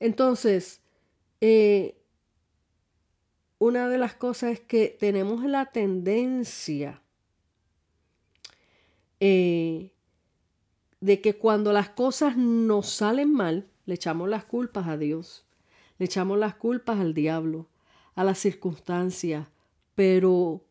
Entonces, 0.00 0.80
eh, 1.40 1.98
una 3.58 3.88
de 3.88 3.98
las 3.98 4.14
cosas 4.14 4.52
es 4.52 4.60
que 4.60 4.96
tenemos 4.98 5.44
la 5.44 5.66
tendencia 5.66 7.02
eh, 9.20 9.92
de 11.00 11.20
que 11.20 11.36
cuando 11.36 11.72
las 11.72 11.90
cosas 11.90 12.36
nos 12.36 12.88
salen 12.88 13.32
mal, 13.32 13.68
le 13.86 13.94
echamos 13.94 14.28
las 14.28 14.44
culpas 14.44 14.86
a 14.86 14.96
Dios, 14.96 15.46
le 15.98 16.06
echamos 16.06 16.38
las 16.38 16.54
culpas 16.54 17.00
al 17.00 17.14
diablo, 17.14 17.68
a 18.14 18.24
las 18.24 18.38
circunstancias, 18.38 19.48
pero 19.94 20.64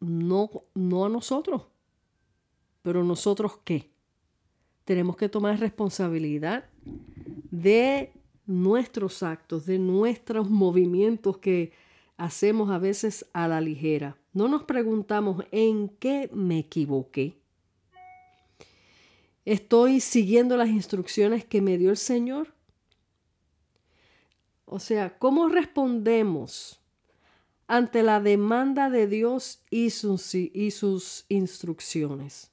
no, 0.00 0.50
no 0.74 1.06
a 1.06 1.08
nosotros. 1.08 1.62
Pero 2.84 3.02
nosotros 3.02 3.60
qué? 3.64 3.90
Tenemos 4.84 5.16
que 5.16 5.30
tomar 5.30 5.58
responsabilidad 5.58 6.66
de 7.50 8.12
nuestros 8.44 9.22
actos, 9.22 9.64
de 9.64 9.78
nuestros 9.78 10.50
movimientos 10.50 11.38
que 11.38 11.72
hacemos 12.18 12.68
a 12.70 12.76
veces 12.76 13.24
a 13.32 13.48
la 13.48 13.62
ligera. 13.62 14.18
No 14.34 14.48
nos 14.48 14.64
preguntamos 14.64 15.46
en 15.50 15.88
qué 15.88 16.28
me 16.34 16.58
equivoqué. 16.58 17.38
¿Estoy 19.46 20.00
siguiendo 20.00 20.58
las 20.58 20.68
instrucciones 20.68 21.46
que 21.46 21.62
me 21.62 21.78
dio 21.78 21.88
el 21.88 21.96
Señor? 21.96 22.52
O 24.66 24.78
sea, 24.78 25.18
¿cómo 25.18 25.48
respondemos 25.48 26.82
ante 27.66 28.02
la 28.02 28.20
demanda 28.20 28.90
de 28.90 29.06
Dios 29.06 29.62
y 29.70 29.88
sus, 29.88 30.34
y 30.34 30.70
sus 30.70 31.24
instrucciones? 31.30 32.50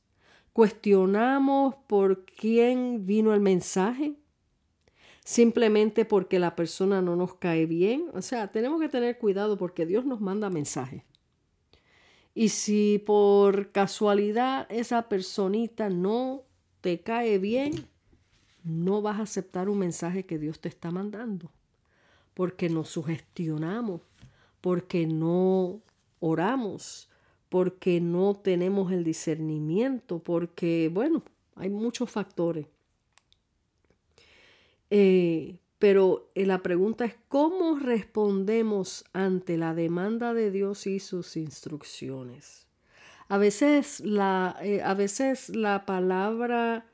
¿Cuestionamos 0.54 1.76
por 1.88 2.26
quién 2.26 3.06
vino 3.06 3.34
el 3.34 3.40
mensaje? 3.40 4.16
Simplemente 5.24 6.04
porque 6.04 6.40
la 6.40 6.56
persona 6.56 7.02
no 7.02 7.16
nos 7.16 7.36
cae 7.36 7.66
bien. 7.66 8.06
O 8.14 8.22
sea, 8.22 8.52
tenemos 8.52 8.82
que 8.82 8.90
tener 8.90 9.18
cuidado 9.18 9.58
porque 9.58 9.86
Dios 9.86 10.06
nos 10.06 10.20
manda 10.20 10.50
mensajes. 10.50 11.04
Y 12.34 12.50
si 12.50 13.02
por 13.06 13.72
casualidad 13.72 14.68
esa 14.70 15.10
personita 15.10 15.90
no 15.90 16.44
te 16.82 17.02
cae 17.02 17.38
bien, 17.38 17.88
no 18.64 19.02
vas 19.02 19.20
a 19.20 19.24
aceptar 19.24 19.70
un 19.70 19.80
mensaje 19.80 20.26
que 20.26 20.38
Dios 20.38 20.60
te 20.60 20.70
está 20.70 20.92
mandando, 20.92 21.52
porque 22.34 22.70
nos 22.70 22.90
sugestionamos, 22.90 24.02
porque 24.62 25.08
no 25.08 25.82
oramos, 26.20 27.10
porque 27.52 28.00
no 28.00 28.34
tenemos 28.34 28.94
el 28.94 29.04
discernimiento, 29.04 30.20
porque, 30.20 30.90
bueno, 30.90 31.22
hay 31.58 31.70
muchos 31.70 32.10
factores. 32.10 32.66
Eh, 34.90 35.58
pero 35.78 36.32
eh, 36.34 36.46
la 36.46 36.64
pregunta 36.64 37.04
es, 37.04 37.16
¿cómo 37.28 37.78
respondemos 37.78 39.04
ante 39.12 39.58
la 39.58 39.76
demanda 39.76 40.34
de 40.34 40.50
Dios 40.50 40.88
y 40.88 41.02
sus 41.02 41.36
instrucciones? 41.36 42.68
A 43.28 43.38
veces 43.38 44.00
la, 44.00 44.56
eh, 44.62 44.82
a 44.82 44.94
veces 44.94 45.50
la 45.50 45.86
palabra 45.86 46.86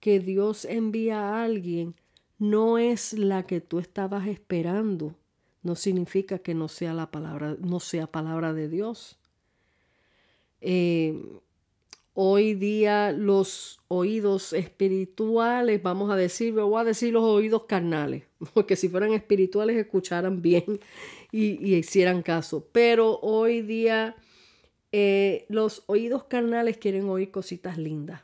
que 0.00 0.18
Dios 0.18 0.64
envía 0.64 1.20
a 1.20 1.44
alguien 1.44 1.94
no 2.40 2.76
es 2.76 3.12
la 3.12 3.46
que 3.46 3.60
tú 3.60 3.78
estabas 3.78 4.26
esperando. 4.26 5.14
No 5.62 5.76
significa 5.76 6.40
que 6.40 6.54
no 6.54 6.66
sea 6.66 6.92
la 6.92 7.12
palabra, 7.12 7.56
no 7.60 7.78
sea 7.78 8.08
palabra 8.08 8.52
de 8.52 8.68
Dios. 8.68 9.20
Eh, 10.62 11.22
hoy 12.14 12.54
día 12.54 13.12
los 13.12 13.80
oídos 13.88 14.54
espirituales, 14.54 15.82
vamos 15.82 16.10
a 16.10 16.16
decir, 16.16 16.54
voy 16.54 16.80
a 16.80 16.84
decir 16.84 17.12
los 17.12 17.24
oídos 17.24 17.64
carnales, 17.64 18.24
porque 18.54 18.76
si 18.76 18.88
fueran 18.88 19.12
espirituales 19.12 19.76
escucharan 19.76 20.40
bien 20.40 20.80
y, 21.30 21.74
hicieran 21.74 22.22
caso. 22.22 22.66
Pero 22.72 23.18
hoy 23.20 23.60
día 23.60 24.16
eh, 24.92 25.44
los 25.48 25.84
oídos 25.86 26.24
carnales 26.24 26.78
quieren 26.78 27.08
oír 27.08 27.30
cositas 27.30 27.76
lindas 27.76 28.22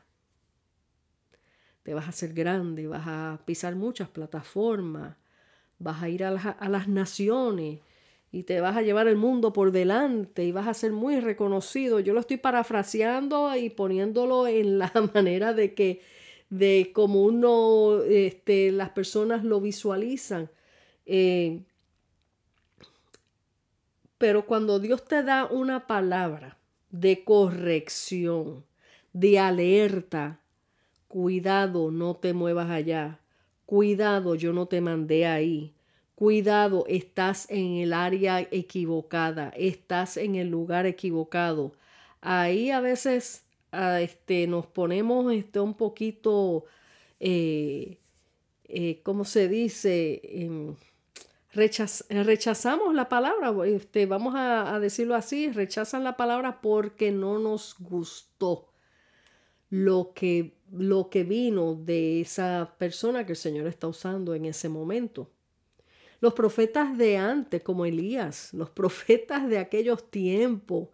te 1.88 1.94
vas 1.94 2.04
a 2.04 2.10
hacer 2.10 2.34
grande, 2.34 2.86
vas 2.86 3.04
a 3.06 3.40
pisar 3.46 3.74
muchas 3.74 4.10
plataformas, 4.10 5.16
vas 5.78 6.02
a 6.02 6.10
ir 6.10 6.22
a 6.22 6.30
las, 6.30 6.86
naciones 6.86 7.80
y 8.30 8.42
te 8.42 8.60
vas 8.60 8.76
a 8.76 8.82
llevar 8.82 9.08
el 9.08 9.16
mundo 9.16 9.52
por 9.52 9.72
delante 9.72 10.44
y 10.44 10.52
vas 10.52 10.68
a 10.68 10.74
ser 10.74 10.92
muy 10.92 11.20
reconocido. 11.20 12.00
Yo 12.00 12.12
lo 12.14 12.20
estoy 12.20 12.36
parafraseando 12.36 13.54
y 13.56 13.70
poniéndolo 13.70 14.46
en 14.46 14.78
la 14.78 14.92
manera 15.14 15.54
de 15.54 15.74
que, 15.74 16.02
de 16.50 16.90
como 16.94 17.24
uno, 17.24 18.02
este, 18.02 18.70
las 18.72 18.90
personas 18.90 19.44
lo 19.44 19.60
visualizan. 19.60 20.50
Eh, 21.06 21.62
pero 24.18 24.46
cuando 24.46 24.78
Dios 24.78 25.04
te 25.04 25.22
da 25.22 25.46
una 25.46 25.86
palabra 25.86 26.58
de 26.90 27.24
corrección, 27.24 28.64
de 29.12 29.38
alerta, 29.38 30.40
Cuidado, 31.08 31.90
no 31.90 32.16
te 32.16 32.34
muevas 32.34 32.68
allá. 32.68 33.18
Cuidado, 33.64 34.34
yo 34.34 34.52
no 34.52 34.66
te 34.66 34.82
mandé 34.82 35.26
ahí. 35.26 35.72
Cuidado, 36.18 36.84
estás 36.88 37.48
en 37.48 37.76
el 37.76 37.92
área 37.92 38.40
equivocada, 38.40 39.50
estás 39.50 40.16
en 40.16 40.34
el 40.34 40.48
lugar 40.48 40.84
equivocado. 40.84 41.74
Ahí 42.20 42.72
a 42.72 42.80
veces 42.80 43.44
ah, 43.70 44.00
este, 44.00 44.48
nos 44.48 44.66
ponemos 44.66 45.32
este, 45.32 45.60
un 45.60 45.74
poquito, 45.74 46.64
eh, 47.20 47.98
eh, 48.64 49.00
¿cómo 49.04 49.24
se 49.24 49.46
dice? 49.46 50.20
Em, 50.24 50.74
rechazamos 51.52 52.94
la 52.96 53.08
palabra, 53.08 53.54
este, 53.66 54.06
vamos 54.06 54.34
a, 54.34 54.74
a 54.74 54.80
decirlo 54.80 55.14
así, 55.14 55.52
rechazan 55.52 56.02
la 56.02 56.16
palabra 56.16 56.60
porque 56.60 57.12
no 57.12 57.38
nos 57.38 57.76
gustó 57.78 58.72
lo 59.70 60.12
que, 60.16 60.56
lo 60.72 61.10
que 61.10 61.22
vino 61.22 61.76
de 61.76 62.22
esa 62.22 62.74
persona 62.76 63.24
que 63.24 63.34
el 63.34 63.36
Señor 63.36 63.68
está 63.68 63.86
usando 63.86 64.34
en 64.34 64.46
ese 64.46 64.68
momento. 64.68 65.30
Los 66.20 66.34
profetas 66.34 66.98
de 66.98 67.16
antes, 67.16 67.62
como 67.62 67.84
Elías, 67.84 68.52
los 68.52 68.70
profetas 68.70 69.48
de 69.48 69.58
aquellos 69.58 70.10
tiempos, 70.10 70.88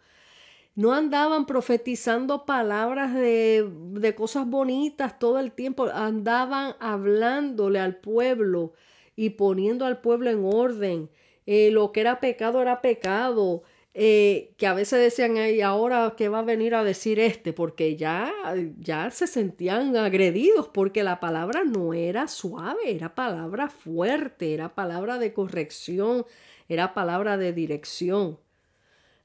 no 0.74 0.92
andaban 0.92 1.46
profetizando 1.46 2.44
palabras 2.44 3.14
de, 3.14 3.68
de, 3.92 4.14
cosas 4.14 4.46
bonitas 4.46 5.18
todo 5.18 5.38
el 5.38 5.52
tiempo, 5.52 5.87
andaban 5.92 6.74
hablándole 6.80 7.78
al 7.78 7.96
pueblo 7.96 8.72
y 9.14 9.30
poniendo 9.30 9.87
al 9.87 10.00
pueblo 10.00 10.30
en 10.30 10.44
orden. 10.44 11.10
Eh, 11.46 11.70
lo 11.70 11.92
que 11.92 12.00
era 12.00 12.20
pecado 12.20 12.60
era 12.60 12.80
pecado. 12.80 13.62
Eh, 13.96 14.54
que 14.59 14.66
a 14.66 14.74
veces 14.74 14.98
decían, 14.98 15.37
¿y 15.37 15.61
ahora 15.61 16.14
qué 16.16 16.28
va 16.28 16.40
a 16.40 16.42
venir 16.42 16.74
a 16.74 16.83
decir 16.83 17.20
este? 17.20 17.52
Porque 17.52 17.96
ya, 17.96 18.33
ya 18.78 19.09
se 19.12 19.28
sentían 19.28 19.96
agredidos 19.96 20.68
porque 20.68 21.04
la 21.04 21.20
palabra 21.20 21.62
no 21.64 21.94
era 21.94 22.26
suave, 22.26 22.90
era 22.92 23.14
palabra 23.14 23.68
fuerte, 23.68 24.52
era 24.52 24.74
palabra 24.74 25.18
de 25.18 25.33
corrección, 25.33 26.26
era 26.68 26.92
palabra 26.92 27.37
de 27.37 27.52
dirección. 27.52 28.40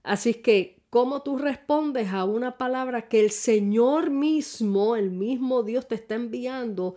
Así 0.03 0.35
que, 0.35 0.81
¿cómo 0.91 1.23
tú 1.23 1.37
respondes 1.37 2.13
a 2.13 2.25
una 2.25 2.57
palabra 2.57 3.07
que 3.09 3.21
el 3.21 3.31
Señor 3.31 4.11
mismo, 4.11 4.95
el 4.95 5.11
mismo 5.11 5.63
Dios 5.63 5.87
te 5.87 5.95
está 5.95 6.15
enviando, 6.15 6.95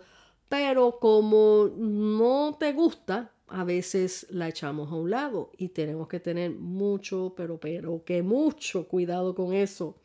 pero 0.49 0.99
como 0.99 1.71
no 1.75 2.55
te 2.59 2.73
gusta, 2.73 3.32
a 3.47 3.63
veces 3.63 4.27
la 4.29 4.49
echamos 4.49 4.91
a 4.91 4.95
un 4.95 5.09
lado 5.09 5.51
y 5.57 5.69
tenemos 5.69 6.07
que 6.07 6.19
tener 6.19 6.51
mucho, 6.51 7.33
pero, 7.35 7.59
pero 7.59 8.03
que 8.03 8.23
mucho 8.23 8.87
cuidado 8.87 9.35
con 9.35 9.53
eso. 9.53 9.97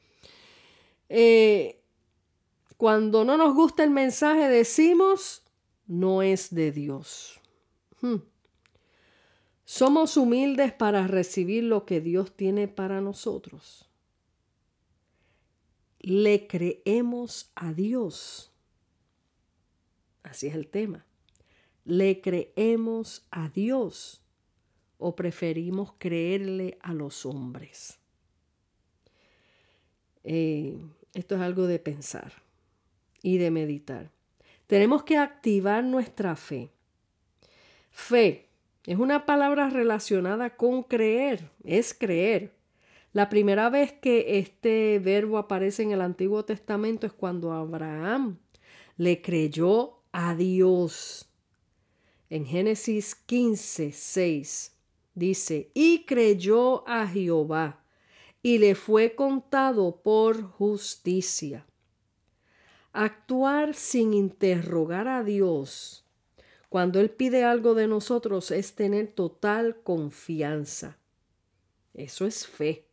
Eh, 1.08 1.80
cuando 2.76 3.24
no 3.24 3.36
nos 3.36 3.54
gusta 3.54 3.84
el 3.84 3.90
mensaje 3.90 4.48
decimos, 4.48 5.42
no 5.86 6.22
es 6.22 6.54
de 6.54 6.72
Dios. 6.72 7.40
Hmm. 8.00 8.18
Somos 9.64 10.16
humildes 10.16 10.72
para 10.72 11.06
recibir 11.06 11.64
lo 11.64 11.84
que 11.84 12.00
Dios 12.00 12.36
tiene 12.36 12.68
para 12.68 13.00
nosotros. 13.00 13.88
Le 16.00 16.46
creemos 16.46 17.50
a 17.54 17.72
Dios. 17.72 18.52
Así 20.22 20.46
es 20.46 20.54
el 20.54 20.68
tema. 20.68 21.07
¿Le 21.88 22.20
creemos 22.20 23.26
a 23.30 23.48
Dios 23.48 24.20
o 24.98 25.16
preferimos 25.16 25.94
creerle 25.96 26.76
a 26.82 26.92
los 26.92 27.24
hombres? 27.24 27.98
Eh, 30.22 30.76
esto 31.14 31.36
es 31.36 31.40
algo 31.40 31.66
de 31.66 31.78
pensar 31.78 32.34
y 33.22 33.38
de 33.38 33.50
meditar. 33.50 34.10
Tenemos 34.66 35.02
que 35.02 35.16
activar 35.16 35.82
nuestra 35.82 36.36
fe. 36.36 36.68
Fe 37.90 38.50
es 38.84 38.98
una 38.98 39.24
palabra 39.24 39.70
relacionada 39.70 40.56
con 40.56 40.82
creer, 40.82 41.48
es 41.64 41.94
creer. 41.94 42.52
La 43.14 43.30
primera 43.30 43.70
vez 43.70 43.92
que 43.92 44.38
este 44.40 44.98
verbo 44.98 45.38
aparece 45.38 45.84
en 45.84 45.92
el 45.92 46.02
Antiguo 46.02 46.44
Testamento 46.44 47.06
es 47.06 47.14
cuando 47.14 47.52
Abraham 47.52 48.36
le 48.98 49.22
creyó 49.22 50.02
a 50.12 50.34
Dios 50.34 51.27
en 52.30 52.46
Génesis 52.46 53.14
15, 53.14 53.92
6 53.92 54.76
dice, 55.14 55.70
y 55.74 56.04
creyó 56.04 56.88
a 56.88 57.06
Jehová, 57.06 57.82
y 58.42 58.58
le 58.58 58.74
fue 58.74 59.14
contado 59.14 60.00
por 60.02 60.42
justicia. 60.42 61.66
Actuar 62.92 63.74
sin 63.74 64.14
interrogar 64.14 65.08
a 65.08 65.22
Dios 65.24 66.04
cuando 66.68 67.00
Él 67.00 67.10
pide 67.10 67.44
algo 67.44 67.74
de 67.74 67.86
nosotros 67.86 68.50
es 68.50 68.74
tener 68.74 69.08
total 69.08 69.80
confianza. 69.82 70.98
Eso 71.94 72.26
es 72.26 72.46
fe. 72.46 72.86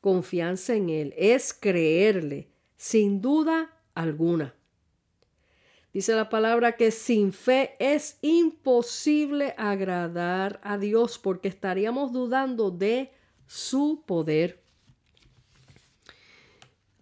Confianza 0.00 0.74
en 0.74 0.90
Él 0.90 1.14
es 1.16 1.54
creerle, 1.54 2.48
sin 2.76 3.22
duda 3.22 3.74
alguna. 3.94 4.54
Dice 5.94 6.12
la 6.16 6.28
palabra 6.28 6.72
que 6.72 6.90
sin 6.90 7.32
fe 7.32 7.76
es 7.78 8.18
imposible 8.20 9.54
agradar 9.56 10.58
a 10.64 10.76
Dios 10.76 11.20
porque 11.20 11.46
estaríamos 11.46 12.12
dudando 12.12 12.72
de 12.72 13.12
su 13.46 14.02
poder. 14.04 14.60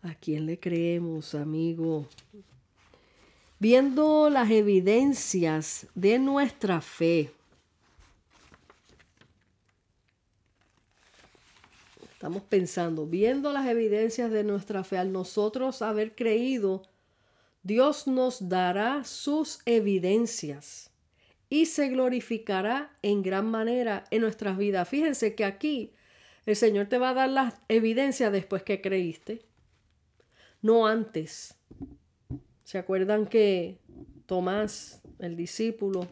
¿A 0.03 0.15
quién 0.15 0.45
le 0.45 0.61
creemos, 0.61 1.35
amigo? 1.35 2.07
Viendo 3.59 4.29
las 4.29 4.51
evidencias 4.51 5.87
de 5.95 6.19
nuestra 6.19 6.83
fe. 6.83 7.33
Estamos 12.13 12.43
pensando, 12.43 13.07
viendo 13.07 13.53
las 13.53 13.67
evidencias 13.67 14.31
de 14.31 14.45
nuestra 14.45 14.85
fe, 14.85 14.99
al 14.99 15.13
nosotros 15.13 15.81
haber 15.81 16.15
creído, 16.15 16.83
Dios 17.63 18.07
nos 18.07 18.49
dará 18.49 19.05
sus 19.05 19.61
evidencias 19.67 20.91
y 21.49 21.67
se 21.67 21.89
glorificará 21.89 22.97
en 23.03 23.23
gran 23.23 23.47
manera 23.47 24.05
en 24.11 24.23
nuestras 24.23 24.57
vidas. 24.57 24.89
Fíjense 24.89 25.35
que 25.35 25.45
aquí 25.45 25.93
El 26.45 26.57
Señor 26.57 26.87
te 26.87 26.99
va 26.99 27.11
a 27.11 27.15
dar 27.15 27.29
la 27.29 27.55
evidencia 27.69 28.31
después 28.31 28.63
que 28.63 28.81
creíste, 28.81 29.43
no 30.61 30.87
antes. 30.87 31.55
¿Se 32.65 32.79
acuerdan 32.79 33.27
que 33.27 33.79
Tomás, 34.27 35.03
el 35.19 35.37
discípulo, 35.37 36.09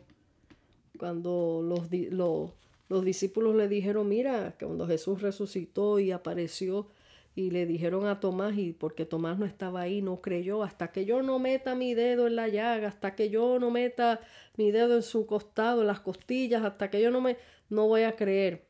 cuando 0.98 1.62
los, 1.64 1.88
los, 2.88 3.04
discípulos 3.04 3.56
le 3.56 3.66
dijeron, 3.66 4.08
mira, 4.08 4.54
que 4.58 4.66
cuando 4.66 4.86
Jesús 4.86 5.22
resucitó 5.22 5.98
y 5.98 6.12
apareció 6.12 6.88
y 7.34 7.50
le 7.50 7.66
dijeron 7.66 8.06
a 8.06 8.20
Tomás, 8.20 8.56
y 8.58 8.72
porque 8.72 9.06
Tomás 9.06 9.38
no 9.38 9.46
estaba 9.46 9.82
ahí, 9.82 10.02
no 10.02 10.20
creyó, 10.20 10.62
hasta 10.62 10.92
que 10.92 11.04
yo 11.04 11.22
no 11.22 11.38
meta 11.38 11.74
mi 11.74 11.94
dedo 11.94 12.26
en 12.26 12.36
la 12.36 12.48
llaga, 12.48 12.88
hasta 12.88 13.14
que 13.14 13.30
yo 13.30 13.58
no 13.58 13.70
meta 13.70 14.20
mi 14.56 14.70
dedo 14.70 14.96
en 14.96 15.02
su 15.02 15.26
costado, 15.26 15.82
en 15.82 15.86
las 15.86 16.00
costillas, 16.00 16.64
hasta 16.64 16.90
que 16.90 17.00
yo 17.00 17.10
no 17.10 17.20
me, 17.20 17.36
no 17.68 17.86
voy 17.86 18.02
a 18.02 18.16
creer. 18.16 18.66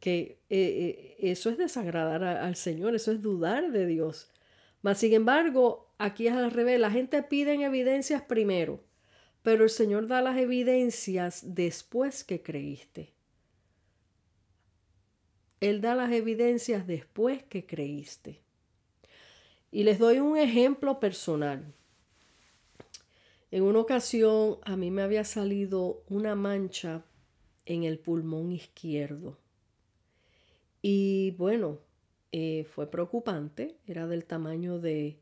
Que 0.00 0.40
eh, 0.48 1.16
eh, 1.20 1.30
eso 1.30 1.50
es 1.50 1.58
desagradar 1.58 2.24
al 2.24 2.56
Señor, 2.56 2.94
eso 2.94 3.12
es 3.12 3.20
dudar 3.20 3.70
de 3.72 3.86
Dios. 3.86 4.30
Mas, 4.82 4.98
sin 4.98 5.12
embargo, 5.12 5.92
aquí 5.98 6.26
es 6.28 6.34
al 6.34 6.50
revés, 6.50 6.80
la 6.80 6.90
gente 6.90 7.22
pide 7.22 7.54
evidencias 7.62 8.22
primero 8.22 8.80
pero 9.42 9.64
el 9.64 9.70
Señor 9.70 10.06
da 10.06 10.20
las 10.20 10.36
evidencias 10.36 11.54
después 11.54 12.24
que 12.24 12.42
creíste. 12.42 13.14
Él 15.60 15.80
da 15.80 15.94
las 15.94 16.10
evidencias 16.10 16.86
después 16.86 17.42
que 17.42 17.66
creíste. 17.66 18.40
Y 19.70 19.84
les 19.84 19.98
doy 19.98 20.18
un 20.18 20.36
ejemplo 20.36 20.98
personal. 20.98 21.74
En 23.50 23.62
una 23.62 23.80
ocasión 23.80 24.58
a 24.62 24.76
mí 24.76 24.90
me 24.90 25.02
había 25.02 25.24
salido 25.24 26.02
una 26.08 26.34
mancha 26.34 27.04
en 27.66 27.84
el 27.84 27.98
pulmón 27.98 28.52
izquierdo. 28.52 29.38
Y 30.82 31.32
bueno, 31.32 31.78
eh, 32.32 32.64
fue 32.64 32.90
preocupante, 32.90 33.76
era 33.86 34.06
del 34.06 34.24
tamaño 34.24 34.78
de, 34.78 35.18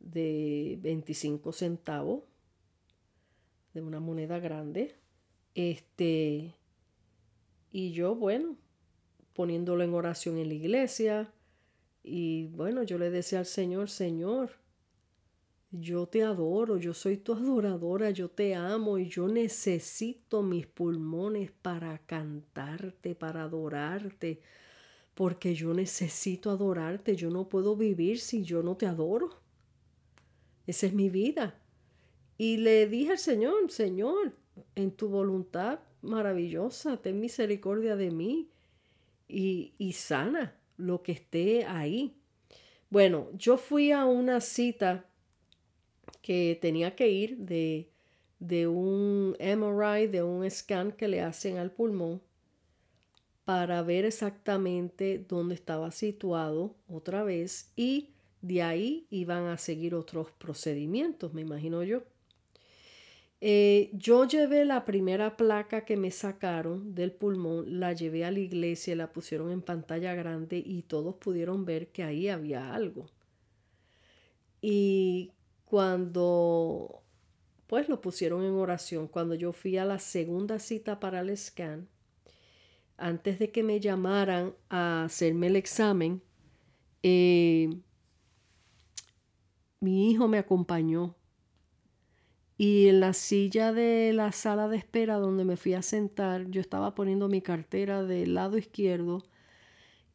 de 0.00 0.78
25 0.80 1.52
centavos 1.52 2.24
de 3.74 3.82
una 3.82 4.00
moneda 4.00 4.38
grande. 4.38 4.96
Este, 5.54 6.54
y 7.70 7.92
yo, 7.92 8.14
bueno, 8.14 8.56
poniéndolo 9.36 9.84
en 9.84 9.92
oración 9.92 10.38
en 10.38 10.48
la 10.48 10.54
iglesia. 10.54 11.30
Y 12.02 12.46
bueno, 12.46 12.82
yo 12.82 12.98
le 12.98 13.10
decía 13.10 13.40
al 13.40 13.46
Señor, 13.46 13.90
Señor, 13.90 14.52
yo 15.70 16.06
te 16.06 16.22
adoro, 16.22 16.78
yo 16.78 16.94
soy 16.94 17.18
tu 17.18 17.34
adoradora, 17.34 18.10
yo 18.10 18.30
te 18.30 18.54
amo 18.54 18.96
y 18.96 19.08
yo 19.08 19.28
necesito 19.28 20.42
mis 20.42 20.66
pulmones 20.66 21.50
para 21.52 21.98
cantarte, 21.98 23.14
para 23.14 23.42
adorarte, 23.42 24.40
porque 25.14 25.54
yo 25.54 25.74
necesito 25.74 26.50
adorarte, 26.50 27.14
yo 27.14 27.28
no 27.30 27.48
puedo 27.48 27.76
vivir 27.76 28.18
si 28.20 28.42
yo 28.42 28.62
no 28.62 28.76
te 28.76 28.86
adoro. 28.86 29.30
Esa 30.66 30.86
es 30.86 30.94
mi 30.94 31.10
vida. 31.10 31.60
Y 32.38 32.56
le 32.56 32.86
dije 32.86 33.12
al 33.12 33.18
Señor, 33.18 33.70
Señor, 33.70 34.32
en 34.74 34.92
tu 34.92 35.08
voluntad 35.08 35.80
maravillosa, 36.00 36.96
ten 36.96 37.20
misericordia 37.20 37.96
de 37.96 38.10
mí 38.10 38.50
y, 39.28 39.74
y 39.78 39.92
sana 39.92 40.56
lo 40.76 41.02
que 41.02 41.12
esté 41.12 41.64
ahí. 41.64 42.14
Bueno, 42.90 43.28
yo 43.34 43.56
fui 43.56 43.92
a 43.92 44.04
una 44.04 44.40
cita 44.40 45.06
que 46.22 46.58
tenía 46.60 46.94
que 46.94 47.08
ir 47.08 47.36
de, 47.38 47.90
de 48.38 48.66
un 48.66 49.36
MRI, 49.38 50.06
de 50.08 50.22
un 50.22 50.48
scan 50.50 50.92
que 50.92 51.08
le 51.08 51.20
hacen 51.20 51.58
al 51.58 51.70
pulmón 51.70 52.20
para 53.44 53.80
ver 53.82 54.04
exactamente 54.04 55.24
dónde 55.28 55.54
estaba 55.54 55.92
situado 55.92 56.74
otra 56.88 57.22
vez 57.22 57.72
y 57.76 58.10
de 58.42 58.62
ahí 58.62 59.06
iban 59.10 59.46
a 59.46 59.56
seguir 59.56 59.94
otros 59.94 60.32
procedimientos, 60.32 61.32
me 61.32 61.42
imagino 61.42 61.82
yo. 61.84 62.02
Eh, 63.40 63.90
yo 63.92 64.26
llevé 64.26 64.64
la 64.64 64.84
primera 64.84 65.36
placa 65.36 65.84
que 65.84 65.96
me 65.96 66.10
sacaron 66.10 66.94
del 66.94 67.12
pulmón, 67.12 67.80
la 67.80 67.92
llevé 67.92 68.24
a 68.24 68.30
la 68.30 68.38
iglesia, 68.38 68.96
la 68.96 69.12
pusieron 69.12 69.50
en 69.50 69.62
pantalla 69.62 70.14
grande 70.14 70.62
y 70.64 70.82
todos 70.82 71.16
pudieron 71.16 71.64
ver 71.64 71.88
que 71.88 72.02
ahí 72.02 72.28
había 72.28 72.74
algo. 72.74 73.06
Y 74.62 75.32
cuando 75.66 77.02
pues 77.66 77.88
lo 77.88 78.00
pusieron 78.00 78.44
en 78.44 78.54
oración, 78.54 79.08
cuando 79.08 79.34
yo 79.34 79.52
fui 79.52 79.76
a 79.76 79.84
la 79.84 79.98
segunda 79.98 80.58
cita 80.58 81.00
para 81.00 81.20
el 81.20 81.36
scan, 81.36 81.88
antes 82.96 83.38
de 83.38 83.50
que 83.50 83.62
me 83.62 83.80
llamaran 83.80 84.54
a 84.70 85.04
hacerme 85.04 85.48
el 85.48 85.56
examen, 85.56 86.22
eh, 87.02 87.68
mi 89.80 90.10
hijo 90.10 90.28
me 90.28 90.38
acompañó 90.38 91.15
y 92.58 92.88
en 92.88 93.00
la 93.00 93.12
silla 93.12 93.72
de 93.72 94.12
la 94.14 94.32
sala 94.32 94.68
de 94.68 94.78
espera 94.78 95.16
donde 95.16 95.44
me 95.44 95.56
fui 95.56 95.74
a 95.74 95.82
sentar, 95.82 96.48
yo 96.50 96.60
estaba 96.60 96.94
poniendo 96.94 97.28
mi 97.28 97.42
cartera 97.42 98.02
del 98.02 98.34
lado 98.34 98.56
izquierdo 98.56 99.22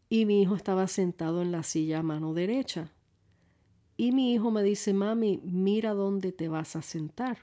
y 0.09 0.25
mi 0.25 0.41
hijo 0.41 0.55
estaba 0.55 0.87
sentado 0.87 1.41
en 1.41 1.51
la 1.51 1.63
silla 1.63 1.99
a 1.99 2.03
mano 2.03 2.33
derecha. 2.33 2.91
Y 3.95 4.11
mi 4.11 4.33
hijo 4.33 4.49
me 4.49 4.63
dice, 4.63 4.93
mami, 4.93 5.39
mira 5.43 5.93
dónde 5.93 6.31
te 6.31 6.47
vas 6.47 6.75
a 6.75 6.81
sentar. 6.81 7.37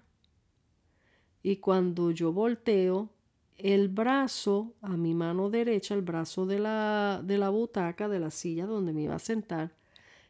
Y 1.42 1.58
cuando 1.58 2.11
yo 2.11 2.32
volteo, 2.32 3.11
el 3.56 3.88
brazo 3.88 4.74
a 4.82 4.96
mi 4.96 5.14
mano 5.14 5.50
derecha, 5.50 5.94
el 5.94 6.02
brazo 6.02 6.44
de 6.46 6.58
la, 6.58 7.22
de 7.24 7.38
la 7.38 7.50
butaca, 7.50 8.08
de 8.08 8.18
la 8.18 8.32
silla 8.32 8.66
donde 8.66 8.92
me 8.92 9.02
iba 9.02 9.14
a 9.14 9.20
sentar, 9.20 9.76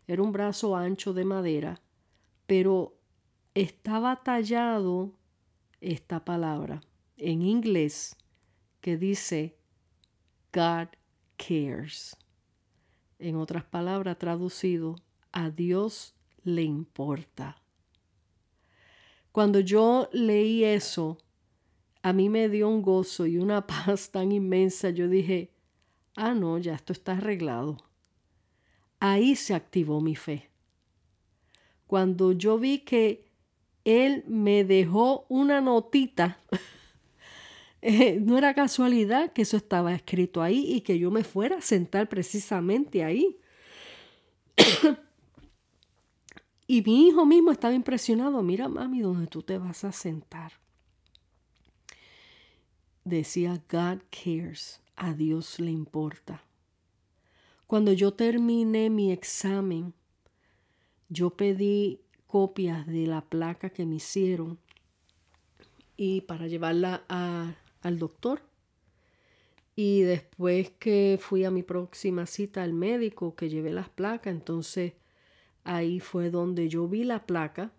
era 0.07 0.23
un 0.23 0.33
brazo 0.33 0.77
ancho 0.77 1.15
de 1.15 1.25
madera, 1.25 1.81
pero 2.47 2.98
estaba 3.61 4.23
tallado 4.23 5.15
esta 5.81 6.25
palabra 6.25 6.81
en 7.17 7.43
inglés 7.43 8.17
que 8.81 8.97
dice 8.97 9.57
God 10.53 10.89
cares. 11.37 12.17
En 13.19 13.35
otras 13.35 13.65
palabras, 13.65 14.17
traducido, 14.17 14.95
a 15.33 15.51
Dios 15.51 16.15
le 16.45 16.63
importa. 16.63 17.61
Cuando 19.33 19.59
yo 19.59 20.09
leí 20.13 20.63
eso, 20.63 21.19
a 22.03 22.13
mí 22.13 22.29
me 22.29 22.49
dio 22.49 22.69
un 22.69 22.81
gozo 22.81 23.27
y 23.27 23.39
una 23.39 23.67
paz 23.67 24.13
tan 24.13 24.31
inmensa. 24.31 24.91
Yo 24.91 25.09
dije, 25.09 25.53
ah, 26.15 26.33
no, 26.33 26.59
ya 26.59 26.75
esto 26.75 26.93
está 26.93 27.13
arreglado. 27.15 27.79
Ahí 29.01 29.35
se 29.35 29.55
activó 29.55 30.01
mi 30.01 30.15
fe. 30.15 30.49
Cuando 31.89 32.31
yo 32.31 32.59
vi 32.59 32.81
que 32.81 33.28
él 33.89 34.25
me 34.27 34.65
dejó 34.65 35.27
una 35.29 35.61
notita. 35.61 36.39
Eh, 37.81 38.19
no 38.21 38.37
era 38.37 38.55
casualidad 38.55 39.33
que 39.33 39.43
eso 39.43 39.57
estaba 39.57 39.95
escrito 39.95 40.43
ahí 40.43 40.65
y 40.67 40.81
que 40.81 40.99
yo 40.99 41.13
me 41.13 41.23
fuera 41.23 41.59
a 41.59 41.61
sentar 41.61 42.09
precisamente 42.09 43.05
ahí. 43.05 43.39
y 46.67 46.83
mi 46.83 47.07
hijo 47.07 47.25
mismo 47.25 47.53
estaba 47.53 47.75
impresionado. 47.75 48.43
Mira, 48.43 48.67
mami, 48.67 48.99
¿dónde 48.99 49.29
tú 49.29 49.45
te 49.45 49.59
vas 49.59 49.85
a 49.85 49.93
sentar? 49.93 50.55
Decía, 53.05 53.63
God 53.71 54.01
cares. 54.11 54.81
A 54.97 55.15
Dios 55.15 55.61
le 55.61 55.71
importa. 55.71 56.43
Cuando 57.69 57.93
yo 57.93 58.13
terminé 58.13 58.91
mi 58.91 59.13
examen, 59.13 59.95
yo 61.09 61.31
pedí 61.31 62.01
copias 62.29 62.87
de 62.87 63.09
la 63.09 63.23
placa 63.23 63.71
que 63.71 63.85
me 63.85 63.97
hicieron 63.97 64.59
y 65.97 66.21
para 66.21 66.47
llevarla 66.47 67.03
al 67.83 67.99
doctor. 67.99 68.43
Y 69.75 70.03
después 70.03 70.71
que 70.79 71.19
fui 71.21 71.45
a 71.45 71.51
mi 71.51 71.63
próxima 71.63 72.27
cita 72.27 72.63
al 72.63 72.73
médico, 72.73 73.35
que 73.35 73.49
llevé 73.49 73.73
las 73.73 73.89
placas, 73.89 74.33
entonces 74.33 74.93
ahí 75.65 75.99
fue 76.01 76.31
donde 76.31 76.69
yo 76.69 76.87
vi 76.87 77.05
la 77.05 77.27
placa 77.27 77.73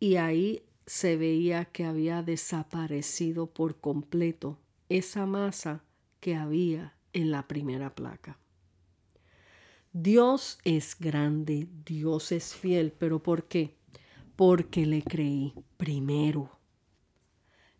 y 0.00 0.16
ahí 0.16 0.62
se 0.86 1.16
veía 1.16 1.66
que 1.66 1.84
había 1.84 2.22
desaparecido 2.22 3.46
por 3.46 3.80
completo 3.80 4.58
esa 4.88 5.26
masa 5.26 5.84
que 6.20 6.34
había 6.34 6.94
en 7.12 7.30
la 7.30 7.46
primera 7.46 7.94
placa. 7.94 8.38
Dios 9.92 10.58
es 10.64 10.96
grande, 10.98 11.66
Dios 11.84 12.32
es 12.32 12.54
fiel, 12.54 12.92
pero 12.92 13.22
¿por 13.22 13.48
qué? 13.48 13.76
Porque 14.36 14.86
le 14.86 15.02
creí 15.02 15.54
primero. 15.76 16.50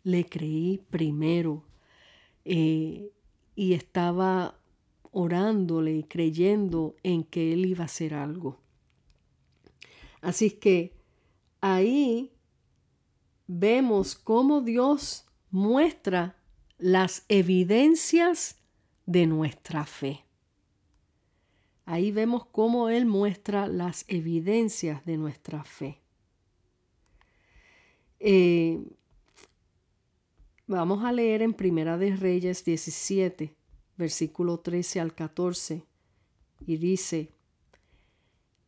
Le 0.03 0.25
creí 0.25 0.79
primero. 0.89 1.63
Eh, 2.45 3.11
y 3.55 3.73
estaba 3.73 4.59
orándole 5.11 5.93
y 5.93 6.03
creyendo 6.03 6.95
en 7.03 7.23
que 7.23 7.53
Él 7.53 7.65
iba 7.65 7.83
a 7.83 7.85
hacer 7.85 8.13
algo. 8.13 8.59
Así 10.21 10.51
que 10.51 10.93
ahí 11.61 12.31
vemos 13.47 14.15
cómo 14.15 14.61
Dios 14.61 15.25
muestra 15.51 16.37
las 16.77 17.25
evidencias 17.27 18.57
de 19.05 19.27
nuestra 19.27 19.85
fe. 19.85 20.25
Ahí 21.89 22.11
vemos 22.11 22.45
cómo 22.45 22.89
Él 22.89 23.07
muestra 23.07 23.65
las 23.65 24.05
evidencias 24.07 25.03
de 25.07 25.17
nuestra 25.17 25.63
fe. 25.63 25.97
Eh, 28.19 28.79
vamos 30.67 31.03
a 31.03 31.11
leer 31.11 31.41
en 31.41 31.55
Primera 31.55 31.97
de 31.97 32.15
Reyes 32.15 32.63
17, 32.63 33.55
versículo 33.97 34.59
13 34.59 34.99
al 34.99 35.15
14, 35.15 35.83
y 36.67 36.77
dice, 36.77 37.31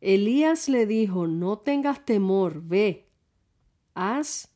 Elías 0.00 0.68
le 0.68 0.84
dijo, 0.84 1.28
no 1.28 1.60
tengas 1.60 2.04
temor, 2.04 2.60
ve, 2.60 3.06
haz 3.94 4.52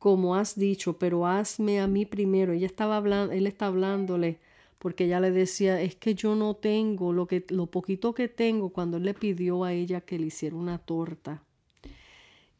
como 0.00 0.34
has 0.34 0.58
dicho, 0.58 0.98
pero 0.98 1.28
hazme 1.28 1.78
a 1.78 1.86
mí 1.86 2.06
primero. 2.06 2.52
Ella 2.52 2.66
estaba 2.66 2.96
hablando, 2.96 3.32
él 3.32 3.46
está 3.46 3.66
hablándole 3.66 4.40
porque 4.78 5.04
ella 5.04 5.20
le 5.20 5.30
decía, 5.30 5.80
es 5.80 5.96
que 5.96 6.14
yo 6.14 6.34
no 6.34 6.54
tengo 6.54 7.12
lo 7.12 7.26
que 7.26 7.44
lo 7.48 7.66
poquito 7.66 8.14
que 8.14 8.28
tengo 8.28 8.70
cuando 8.70 8.96
él 8.98 9.04
le 9.04 9.14
pidió 9.14 9.64
a 9.64 9.72
ella 9.72 10.00
que 10.00 10.18
le 10.18 10.26
hiciera 10.26 10.56
una 10.56 10.78
torta. 10.78 11.42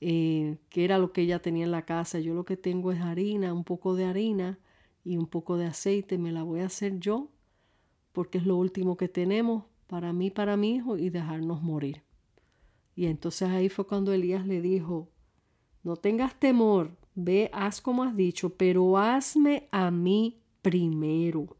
Eh, 0.00 0.59
que 0.68 0.85
era 0.85 0.98
lo 0.98 1.12
que 1.12 1.22
ella 1.22 1.40
tenía 1.40 1.64
en 1.64 1.72
la 1.72 1.85
casa. 1.85 2.20
Yo 2.20 2.35
lo 2.35 2.44
que 2.44 2.57
tengo 2.57 2.92
es 2.92 3.00
harina, 3.00 3.52
un 3.52 3.64
poco 3.64 3.94
de 3.96 4.04
harina 4.04 4.59
y 5.04 5.16
un 5.16 5.26
poco 5.26 5.57
de 5.57 5.66
aceite. 5.66 6.18
Me 6.18 6.33
la 6.33 6.42
voy 6.42 6.61
a 6.61 6.66
hacer 6.66 6.98
yo 6.98 7.28
porque 8.12 8.38
es 8.38 8.46
lo 8.46 8.57
último 8.57 8.96
que 8.96 9.09
tenemos 9.09 9.64
para 9.87 10.12
mí, 10.12 10.31
para 10.31 10.57
mi 10.57 10.76
hijo 10.76 10.96
y 10.96 11.11
dejarnos 11.11 11.62
morir. 11.62 12.02
Y 12.94 13.07
entonces 13.07 13.48
ahí 13.48 13.68
fue 13.68 13.87
cuando 13.87 14.12
Elías 14.12 14.46
le 14.46 14.61
dijo, 14.61 15.09
no 15.85 15.96
tengas 15.96 16.35
temor, 16.38 16.96
ve, 17.14 17.48
haz 17.52 17.81
como 17.81 18.02
has 18.02 18.16
dicho, 18.16 18.50
pero 18.57 18.98
hazme 18.98 19.68
a 19.70 19.90
mí 19.90 20.40
primero. 20.62 21.58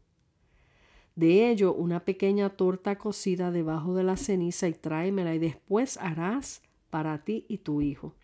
De 1.19 1.49
ello, 1.49 1.73
una 1.73 2.05
pequeña 2.05 2.51
torta 2.51 2.97
cocida 2.97 3.51
debajo 3.51 3.93
de 3.93 4.03
la 4.03 4.15
ceniza 4.15 4.69
y 4.69 4.73
tráemela 4.73 5.35
y 5.35 5.39
después 5.39 5.97
harás 5.97 6.61
para 6.89 7.25
ti 7.25 7.45
y 7.49 7.57
tu 7.57 7.81
hijo. 7.81 8.15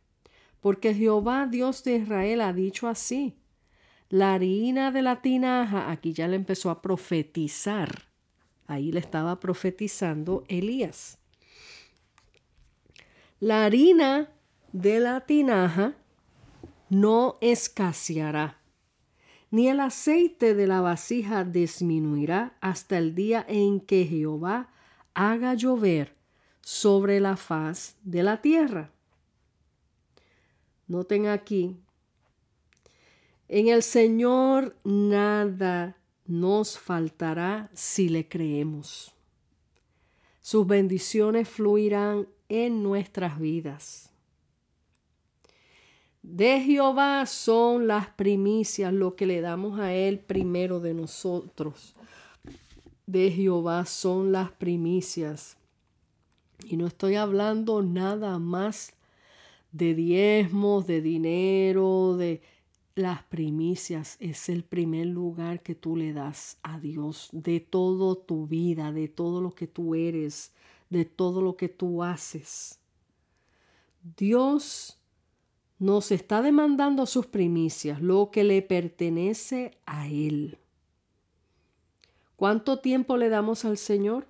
Porque 0.61 0.93
Jehová, 0.93 1.45
Dios 1.45 1.83
de 1.83 1.97
Israel, 1.97 2.39
ha 2.39 2.53
dicho 2.53 2.87
así. 2.87 3.35
La 4.07 4.33
harina 4.33 4.91
de 4.91 5.01
la 5.01 5.21
tinaja, 5.21 5.91
aquí 5.91 6.13
ya 6.13 6.29
le 6.29 6.37
empezó 6.37 6.69
a 6.69 6.81
profetizar. 6.81 8.07
Ahí 8.65 8.93
le 8.93 9.01
estaba 9.01 9.41
profetizando 9.41 10.45
Elías. 10.47 11.17
La 13.41 13.65
harina 13.65 14.29
de 14.71 15.01
la 15.01 15.25
tinaja 15.25 15.95
no 16.89 17.37
escaseará, 17.41 18.61
ni 19.55 19.69
el 19.69 19.79
aceite 19.79 20.53
de 20.53 20.67
la 20.67 20.81
vasija 20.81 21.45
disminuirá 21.45 22.57
hasta 22.59 22.97
el 22.97 23.15
día 23.15 23.45
en 23.47 23.79
que 23.79 24.03
Jehová 24.03 24.69
haga 25.13 25.53
llover 25.53 26.13
sobre 26.59 27.21
la 27.21 27.37
faz 27.37 27.95
de 28.03 28.21
la 28.21 28.41
tierra. 28.41 28.91
Noten 30.87 31.27
aquí, 31.27 31.77
en 33.47 33.69
el 33.69 33.81
Señor 33.81 34.75
nada 34.83 35.95
nos 36.25 36.77
faltará 36.77 37.69
si 37.73 38.09
le 38.09 38.27
creemos. 38.27 39.15
Sus 40.41 40.67
bendiciones 40.67 41.47
fluirán 41.47 42.27
en 42.49 42.83
nuestras 42.83 43.39
vidas. 43.39 44.11
De 46.27 46.59
Jehová 46.59 47.27
son 47.27 47.87
las 47.87 48.07
primicias, 48.09 48.91
lo 48.91 49.15
que 49.15 49.27
le 49.27 49.41
damos 49.41 49.79
a 49.79 49.93
Él 49.93 50.19
primero 50.19 50.79
de 50.79 50.95
nosotros. 50.95 51.93
De 53.05 53.31
Jehová 53.31 53.85
son 53.85 54.31
las 54.31 54.51
primicias. 54.51 55.55
Y 56.65 56.77
no 56.77 56.87
estoy 56.87 57.15
hablando 57.15 57.83
nada 57.83 58.39
más 58.39 58.93
de 59.71 59.93
diezmos, 59.93 60.87
de 60.87 61.01
dinero, 61.01 62.17
de 62.17 62.41
las 62.95 63.21
primicias. 63.23 64.17
Es 64.19 64.49
el 64.49 64.63
primer 64.63 65.05
lugar 65.05 65.61
que 65.61 65.75
tú 65.75 65.95
le 65.95 66.11
das 66.11 66.57
a 66.63 66.79
Dios 66.79 67.29
de 67.33 67.59
toda 67.59 68.15
tu 68.25 68.47
vida, 68.47 68.91
de 68.91 69.07
todo 69.07 69.41
lo 69.41 69.53
que 69.53 69.67
tú 69.67 69.93
eres, 69.93 70.51
de 70.89 71.05
todo 71.05 71.43
lo 71.43 71.55
que 71.55 71.69
tú 71.69 72.03
haces. 72.03 72.79
Dios 74.17 74.97
nos 75.79 76.11
está 76.11 76.41
demandando 76.41 77.05
sus 77.05 77.27
primicias, 77.27 78.01
lo 78.01 78.31
que 78.31 78.43
le 78.43 78.61
pertenece 78.61 79.77
a 79.85 80.07
Él. 80.07 80.57
¿Cuánto 82.35 82.79
tiempo 82.79 83.17
le 83.17 83.29
damos 83.29 83.65
al 83.65 83.77
Señor? 83.77 84.27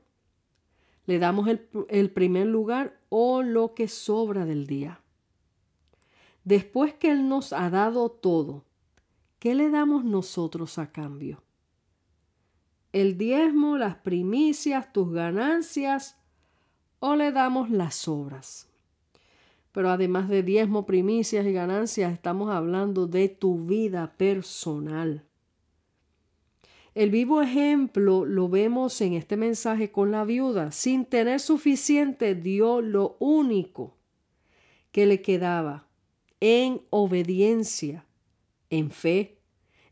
¿Le 1.05 1.19
damos 1.19 1.47
el, 1.47 2.11
primer 2.11 2.47
lugar 2.47 2.99
o 3.09 3.43
lo 3.43 3.75
que 3.75 3.87
sobra 3.87 4.45
del 4.45 4.65
día? 4.65 5.01
Después 6.43 6.93
que 6.93 7.11
Él 7.11 7.27
nos 7.29 7.53
ha 7.53 7.69
dado 7.69 8.09
todo, 8.09 8.65
¿qué 9.39 9.53
le 9.53 9.69
damos 9.69 10.03
nosotros 10.03 10.79
a 10.79 10.91
cambio? 10.91 11.43
¿El 12.91 13.17
diezmo, 13.17 13.77
las 13.77 13.95
primicias, 13.97 14.93
tus 14.93 15.11
ganancias 15.11 16.17
o 16.99 17.15
le 17.15 17.31
damos 17.31 17.69
las 17.69 18.07
obras? 18.07 18.69
Pero 19.75 19.89
además 19.89 20.29
de 20.29 20.41
diezmo, 20.41 20.85
primicias 20.85 21.45
y 21.45 21.51
ganancias, 21.51 22.13
estamos 22.13 22.49
hablando 22.49 23.07
de 23.07 23.27
tu 23.27 23.57
vida 23.65 24.15
personal. 24.15 25.25
El 26.93 27.09
vivo 27.09 27.41
ejemplo 27.41 28.23
lo 28.23 28.47
vemos 28.47 29.01
en 29.01 29.15
este 29.15 29.35
mensaje 29.35 29.91
con 29.91 30.11
la 30.11 30.23
viuda. 30.23 30.71
Sin 30.71 31.03
tener 31.03 31.41
suficiente, 31.41 32.35
dio 32.35 32.79
lo 32.79 33.17
único 33.19 33.97
que 34.93 35.05
le 35.05 35.21
quedaba 35.21 35.89
en 36.39 36.81
obediencia, 36.89 38.05
en 38.69 38.91
fe. 38.91 39.39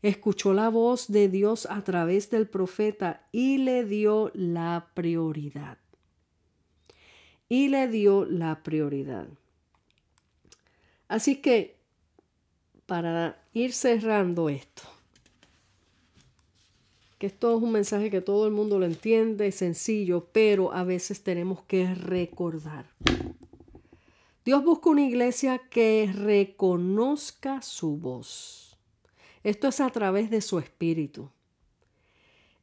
Escuchó 0.00 0.54
la 0.54 0.70
voz 0.70 1.08
de 1.08 1.28
Dios 1.28 1.68
a 1.70 1.84
través 1.84 2.30
del 2.30 2.48
profeta 2.48 3.28
y 3.32 3.58
le 3.58 3.84
dio 3.84 4.30
la 4.32 4.92
prioridad. 4.94 5.76
Y 7.50 7.68
le 7.68 7.86
dio 7.86 8.24
la 8.24 8.62
prioridad. 8.62 9.28
Así 11.08 11.36
que, 11.36 11.76
para 12.86 13.42
ir 13.52 13.72
cerrando 13.72 14.48
esto, 14.48 14.82
que 17.18 17.26
esto 17.26 17.56
es 17.56 17.62
un 17.62 17.72
mensaje 17.72 18.10
que 18.10 18.20
todo 18.20 18.46
el 18.46 18.52
mundo 18.52 18.78
lo 18.78 18.86
entiende, 18.86 19.46
es 19.46 19.56
sencillo, 19.56 20.28
pero 20.32 20.72
a 20.72 20.84
veces 20.84 21.22
tenemos 21.22 21.62
que 21.62 21.94
recordar. 21.94 22.86
Dios 24.44 24.62
busca 24.62 24.90
una 24.90 25.06
iglesia 25.06 25.58
que 25.70 26.10
reconozca 26.12 27.62
su 27.62 27.96
voz. 27.96 28.76
Esto 29.42 29.68
es 29.68 29.80
a 29.80 29.90
través 29.90 30.30
de 30.30 30.42
su 30.42 30.58
espíritu. 30.58 31.30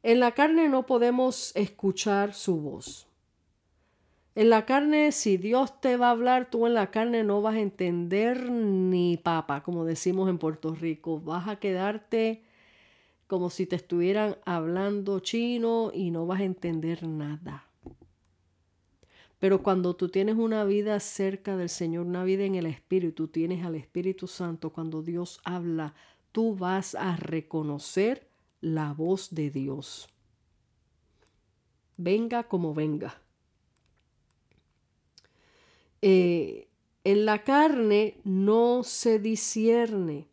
En 0.04 0.20
la 0.20 0.32
carne 0.32 0.68
no 0.68 0.86
podemos 0.86 1.52
escuchar 1.56 2.34
su 2.34 2.56
voz. 2.56 3.06
En 4.34 4.48
la 4.48 4.64
carne, 4.64 5.12
si 5.12 5.36
Dios 5.36 5.78
te 5.80 5.98
va 5.98 6.08
a 6.08 6.12
hablar, 6.12 6.48
tú 6.50 6.66
en 6.66 6.72
la 6.72 6.90
carne 6.90 7.22
no 7.22 7.42
vas 7.42 7.56
a 7.56 7.60
entender 7.60 8.50
ni 8.50 9.18
papa, 9.18 9.62
como 9.62 9.84
decimos 9.84 10.30
en 10.30 10.38
Puerto 10.38 10.74
Rico. 10.74 11.20
Vas 11.20 11.48
a 11.48 11.56
quedarte 11.56 12.42
como 13.26 13.50
si 13.50 13.66
te 13.66 13.76
estuvieran 13.76 14.36
hablando 14.46 15.20
chino 15.20 15.90
y 15.92 16.10
no 16.10 16.26
vas 16.26 16.40
a 16.40 16.44
entender 16.44 17.02
nada. 17.02 17.66
Pero 19.38 19.62
cuando 19.62 19.96
tú 19.96 20.08
tienes 20.08 20.36
una 20.36 20.64
vida 20.64 20.98
cerca 21.00 21.56
del 21.56 21.68
Señor, 21.68 22.06
una 22.06 22.24
vida 22.24 22.44
en 22.44 22.54
el 22.54 22.66
Espíritu, 22.66 23.28
tienes 23.28 23.64
al 23.64 23.74
Espíritu 23.74 24.28
Santo, 24.28 24.70
cuando 24.70 25.02
Dios 25.02 25.40
habla, 25.44 25.94
tú 26.30 26.56
vas 26.56 26.94
a 26.94 27.16
reconocer 27.16 28.28
la 28.60 28.92
voz 28.92 29.34
de 29.34 29.50
Dios. 29.50 30.08
Venga 31.96 32.44
como 32.44 32.72
venga. 32.72 33.21
Eh, 36.02 36.68
en 37.04 37.24
la 37.24 37.44
carne 37.44 38.18
no 38.24 38.82
se 38.82 39.18
discierne. 39.18 40.28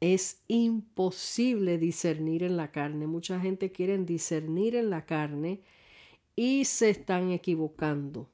Es 0.00 0.42
imposible 0.48 1.78
discernir 1.78 2.42
en 2.42 2.56
la 2.56 2.72
carne. 2.72 3.06
Mucha 3.06 3.38
gente 3.38 3.70
quiere 3.70 3.96
discernir 3.98 4.74
en 4.74 4.90
la 4.90 5.06
carne 5.06 5.60
y 6.34 6.64
se 6.64 6.90
están 6.90 7.30
equivocando. 7.30 8.28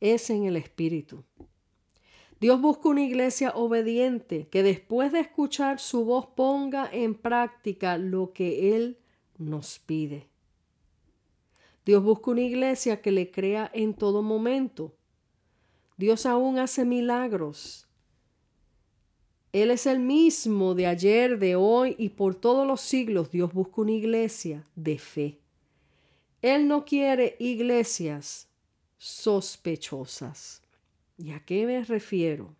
Es 0.00 0.30
en 0.30 0.44
el 0.44 0.56
espíritu. 0.56 1.24
Dios 2.38 2.60
busca 2.60 2.88
una 2.88 3.02
iglesia 3.02 3.50
obediente 3.50 4.46
que 4.48 4.62
después 4.62 5.12
de 5.12 5.20
escuchar 5.20 5.80
su 5.80 6.04
voz 6.04 6.26
ponga 6.26 6.88
en 6.90 7.14
práctica 7.14 7.98
lo 7.98 8.32
que 8.32 8.76
Él 8.76 8.98
nos 9.36 9.78
pide. 9.80 10.28
Dios 11.84 12.02
busca 12.04 12.30
una 12.30 12.42
iglesia 12.42 13.02
que 13.02 13.10
le 13.10 13.30
crea 13.30 13.70
en 13.74 13.94
todo 13.94 14.22
momento 14.22 14.94
Dios 16.00 16.24
aún 16.24 16.58
hace 16.58 16.86
milagros 16.86 17.86
Él 19.52 19.70
es 19.70 19.84
el 19.84 19.98
mismo 19.98 20.74
de 20.74 20.86
ayer, 20.86 21.38
de 21.38 21.56
hoy 21.56 21.94
y 21.98 22.08
por 22.08 22.34
todos 22.34 22.66
los 22.66 22.80
siglos. 22.80 23.30
Dios 23.30 23.52
busca 23.52 23.82
una 23.82 23.92
iglesia 23.92 24.64
de 24.74 24.98
fe. 24.98 25.40
Él 26.40 26.68
no 26.68 26.86
quiere 26.86 27.36
iglesias 27.38 28.48
sospechosas. 28.96 30.62
¿Y 31.18 31.32
a 31.32 31.44
qué 31.44 31.66
me 31.66 31.84
refiero? 31.84 32.56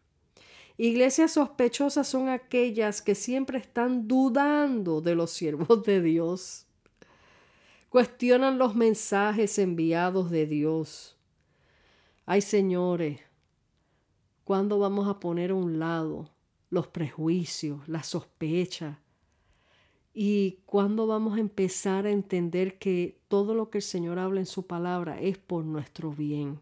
Iglesias 0.76 1.32
sospechosas 1.32 2.06
son 2.06 2.28
aquellas 2.28 3.00
que 3.00 3.14
siempre 3.14 3.56
están 3.56 4.06
dudando 4.06 5.00
de 5.00 5.14
los 5.14 5.30
siervos 5.30 5.82
de 5.84 6.02
Dios. 6.02 6.66
Cuestionan 7.88 8.58
los 8.58 8.74
mensajes 8.74 9.58
enviados 9.58 10.30
de 10.30 10.44
Dios. 10.44 11.16
Ay, 12.26 12.42
señores, 12.42 13.29
¿cuándo 14.50 14.80
vamos 14.80 15.06
a 15.06 15.20
poner 15.20 15.52
a 15.52 15.54
un 15.54 15.78
lado 15.78 16.28
los 16.70 16.88
prejuicios, 16.88 17.86
la 17.86 18.02
sospecha? 18.02 18.98
¿Y 20.12 20.58
cuándo 20.66 21.06
vamos 21.06 21.36
a 21.36 21.40
empezar 21.40 22.04
a 22.04 22.10
entender 22.10 22.76
que 22.76 23.20
todo 23.28 23.54
lo 23.54 23.70
que 23.70 23.78
el 23.78 23.82
Señor 23.82 24.18
habla 24.18 24.40
en 24.40 24.46
su 24.46 24.66
palabra 24.66 25.20
es 25.20 25.38
por 25.38 25.64
nuestro 25.64 26.10
bien? 26.10 26.58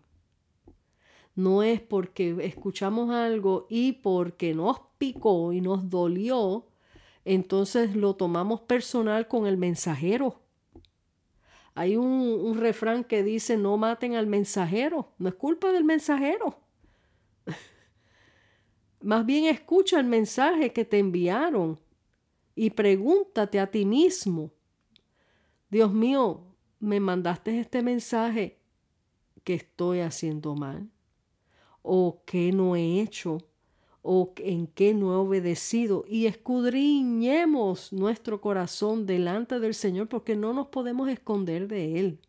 No 1.34 1.62
es 1.62 1.80
porque 1.80 2.36
escuchamos 2.42 3.08
algo 3.08 3.66
y 3.70 3.92
porque 3.92 4.52
nos 4.52 4.80
picó 4.98 5.54
y 5.54 5.62
nos 5.62 5.88
dolió, 5.88 6.66
entonces 7.24 7.96
lo 7.96 8.16
tomamos 8.16 8.60
personal 8.60 9.28
con 9.28 9.46
el 9.46 9.56
mensajero. 9.56 10.42
Hay 11.74 11.96
un, 11.96 12.06
un 12.06 12.58
refrán 12.58 13.02
que 13.02 13.22
dice 13.22 13.56
no 13.56 13.78
maten 13.78 14.14
al 14.14 14.26
mensajero, 14.26 15.14
no 15.16 15.30
es 15.30 15.36
culpa 15.36 15.72
del 15.72 15.84
mensajero. 15.84 16.67
Más 19.00 19.24
bien 19.24 19.44
escucha 19.44 20.00
el 20.00 20.06
mensaje 20.06 20.72
que 20.72 20.84
te 20.84 20.98
enviaron 20.98 21.78
y 22.54 22.70
pregúntate 22.70 23.60
a 23.60 23.70
ti 23.70 23.84
mismo, 23.84 24.50
Dios 25.70 25.92
mío, 25.92 26.42
me 26.80 26.98
mandaste 26.98 27.60
este 27.60 27.82
mensaje 27.82 28.58
que 29.44 29.54
estoy 29.54 30.00
haciendo 30.00 30.54
mal 30.54 30.88
o 31.82 32.22
que 32.26 32.52
no 32.52 32.74
he 32.74 33.00
hecho 33.00 33.38
o 34.02 34.32
en 34.38 34.66
qué 34.66 34.94
no 34.94 35.12
he 35.12 35.16
obedecido 35.16 36.04
y 36.08 36.26
escudriñemos 36.26 37.92
nuestro 37.92 38.40
corazón 38.40 39.06
delante 39.06 39.60
del 39.60 39.74
Señor 39.74 40.08
porque 40.08 40.36
no 40.36 40.52
nos 40.52 40.68
podemos 40.68 41.08
esconder 41.08 41.68
de 41.68 42.00
Él. 42.00 42.20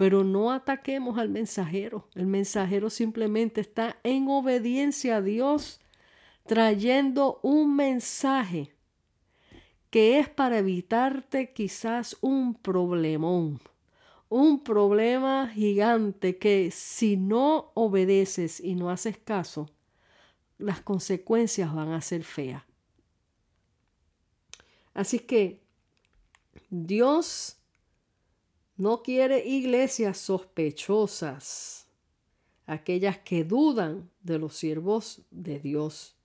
Pero 0.00 0.24
no 0.24 0.50
ataquemos 0.50 1.18
al 1.18 1.28
mensajero. 1.28 2.08
El 2.14 2.24
mensajero 2.24 2.88
simplemente 2.88 3.60
está 3.60 3.98
en 4.02 4.28
obediencia 4.28 5.16
a 5.16 5.20
Dios, 5.20 5.78
trayendo 6.46 7.38
un 7.42 7.76
mensaje 7.76 8.74
que 9.90 10.18
es 10.18 10.30
para 10.30 10.60
evitarte 10.60 11.52
quizás 11.52 12.16
un 12.22 12.54
problemón, 12.54 13.60
un 14.30 14.64
problema 14.64 15.50
gigante 15.52 16.38
que 16.38 16.70
si 16.70 17.18
no 17.18 17.70
obedeces 17.74 18.58
y 18.58 18.76
no 18.76 18.88
haces 18.88 19.18
caso, 19.18 19.68
las 20.56 20.80
consecuencias 20.80 21.74
van 21.74 21.92
a 21.92 22.00
ser 22.00 22.24
feas. 22.24 22.62
Así 24.94 25.18
que 25.18 25.62
Dios 26.70 27.59
no 28.80 29.02
quiere 29.02 29.46
iglesias 29.46 30.16
sospechosas, 30.16 31.86
aquellas 32.66 33.18
que 33.18 33.44
dudan 33.44 34.08
de 34.22 34.38
los 34.38 34.56
siervos 34.56 35.20
de 35.30 35.58
Dios, 35.58 36.16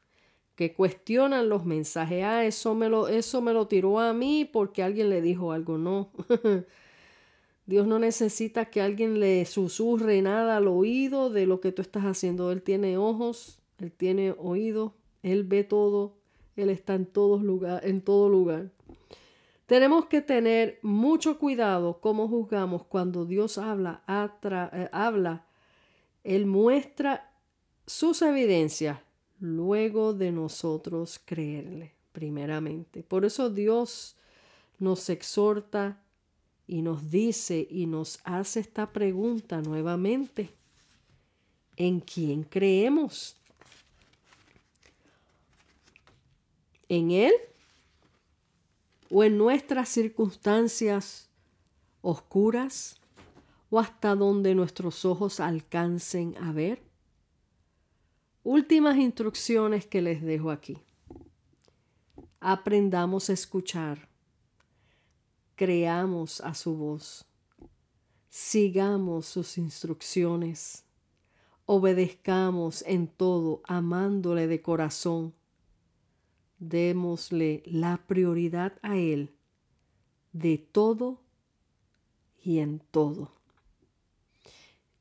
que 0.55 0.73
cuestionan 0.73 1.49
los 1.49 1.65
mensajes. 1.65 2.23
Ah, 2.23 2.45
eso 2.45 2.73
me 2.73 2.87
lo, 2.87 3.09
eso 3.09 3.41
me 3.41 3.51
lo 3.51 3.67
tiró 3.67 3.99
a 3.99 4.13
mí 4.13 4.45
porque 4.45 4.83
alguien 4.83 5.09
le 5.09 5.21
dijo 5.21 5.51
algo. 5.51 5.77
No. 5.77 6.11
Dios 7.65 7.87
no 7.87 7.99
necesita 7.99 8.69
que 8.69 8.79
alguien 8.79 9.19
le 9.19 9.45
susurre 9.45 10.21
nada 10.21 10.55
al 10.55 10.69
oído 10.69 11.29
de 11.29 11.47
lo 11.47 11.59
que 11.59 11.73
tú 11.73 11.81
estás 11.81 12.05
haciendo. 12.05 12.53
Él 12.53 12.61
tiene 12.61 12.97
ojos, 12.97 13.59
él 13.79 13.91
tiene 13.91 14.33
oído, 14.37 14.93
él 15.23 15.43
ve 15.43 15.65
todo, 15.65 16.13
él 16.55 16.69
está 16.69 16.95
en, 16.95 17.05
todos 17.05 17.43
lugar, 17.43 17.85
en 17.85 17.99
todo 17.99 18.29
lugar. 18.29 18.71
Tenemos 19.65 20.05
que 20.05 20.21
tener 20.21 20.79
mucho 20.83 21.39
cuidado 21.39 21.99
cómo 21.99 22.27
juzgamos 22.27 22.83
cuando 22.83 23.25
Dios 23.25 23.57
habla, 23.57 24.03
eh, 24.07 24.89
habla, 24.91 25.45
Él 26.23 26.45
muestra 26.45 27.31
sus 27.87 28.21
evidencias 28.21 28.99
luego 29.39 30.13
de 30.13 30.31
nosotros 30.31 31.19
creerle, 31.23 31.93
primeramente. 32.11 33.01
Por 33.01 33.25
eso 33.25 33.49
Dios 33.49 34.15
nos 34.77 35.09
exhorta 35.09 36.01
y 36.67 36.81
nos 36.81 37.09
dice 37.09 37.67
y 37.69 37.87
nos 37.87 38.19
hace 38.23 38.59
esta 38.59 38.91
pregunta 38.91 39.61
nuevamente. 39.61 40.49
¿En 41.75 41.99
quién 41.99 42.43
creemos? 42.43 43.35
¿En 46.87 47.11
Él? 47.11 47.33
O 49.09 49.23
en 49.23 49.37
nuestras 49.37 49.89
circunstancias 49.89 51.29
oscuras 52.01 52.99
o 53.69 53.79
hasta 53.79 54.15
donde 54.15 54.55
nuestros 54.55 55.05
ojos 55.05 55.39
alcancen 55.39 56.35
a 56.37 56.51
ver? 56.51 56.81
Últimas 58.43 58.97
instrucciones 58.97 59.87
que 59.87 60.01
les 60.01 60.21
dejo 60.21 60.51
aquí. 60.51 60.77
Aprendamos 62.39 63.29
a 63.29 63.33
escuchar. 63.33 64.07
Creamos 65.55 66.41
a 66.41 66.53
su 66.53 66.75
voz. 66.75 67.25
Sigamos 68.29 69.25
sus 69.25 69.57
instrucciones. 69.57 70.83
Obedezcamos 71.65 72.83
en 72.85 73.07
todo, 73.07 73.61
amándole 73.65 74.45
de 74.45 74.61
corazón 74.61 75.33
démosle 76.69 77.63
la 77.65 77.97
prioridad 78.07 78.77
a 78.81 78.97
Él 78.97 79.33
de 80.33 80.57
todo 80.57 81.21
y 82.43 82.59
en 82.59 82.79
todo. 82.79 83.31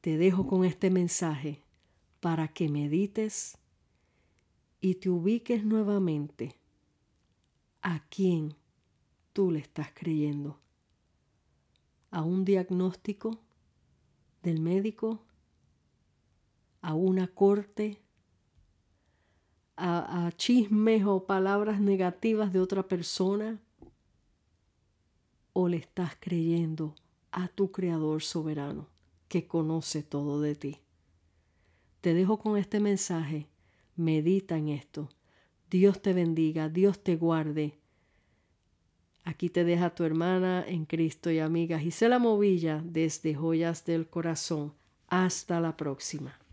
Te 0.00 0.16
dejo 0.16 0.46
con 0.46 0.64
este 0.64 0.90
mensaje 0.90 1.62
para 2.20 2.48
que 2.48 2.68
medites 2.68 3.58
y 4.80 4.96
te 4.96 5.10
ubiques 5.10 5.64
nuevamente 5.64 6.56
a 7.82 8.06
quién 8.08 8.54
tú 9.32 9.50
le 9.50 9.58
estás 9.58 9.88
creyendo. 9.92 10.60
A 12.10 12.22
un 12.22 12.44
diagnóstico 12.44 13.40
del 14.42 14.60
médico, 14.60 15.24
a 16.80 16.94
una 16.94 17.26
corte 17.28 18.03
a, 19.76 20.30
chismes 20.36 21.04
o 21.04 21.26
palabras 21.26 21.80
negativas 21.80 22.52
de 22.52 22.60
otra 22.60 22.86
persona? 22.86 23.60
¿O 25.52 25.68
le 25.68 25.76
estás 25.76 26.16
creyendo 26.18 26.94
a 27.30 27.48
tu 27.48 27.70
Creador 27.70 28.22
soberano 28.22 28.88
que 29.28 29.46
conoce 29.46 30.02
todo 30.02 30.40
de 30.40 30.54
ti? 30.54 30.78
Te 32.00 32.14
dejo 32.14 32.38
con 32.38 32.58
este 32.58 32.80
mensaje. 32.80 33.48
Medita 33.96 34.56
en 34.56 34.68
esto. 34.68 35.08
Dios 35.70 36.02
te 36.02 36.12
bendiga, 36.12 36.68
Dios 36.68 37.02
te 37.02 37.16
guarde. 37.16 37.78
Aquí 39.24 39.48
te 39.48 39.64
deja 39.64 39.94
tu 39.94 40.04
hermana 40.04 40.64
en 40.66 40.84
Cristo 40.84 41.30
y 41.30 41.38
amiga 41.38 41.78
Gisela 41.78 42.18
Movilla 42.18 42.82
desde 42.84 43.34
Joyas 43.34 43.84
del 43.84 44.06
Corazón. 44.08 44.74
Hasta 45.08 45.60
la 45.60 45.76
próxima. 45.76 46.43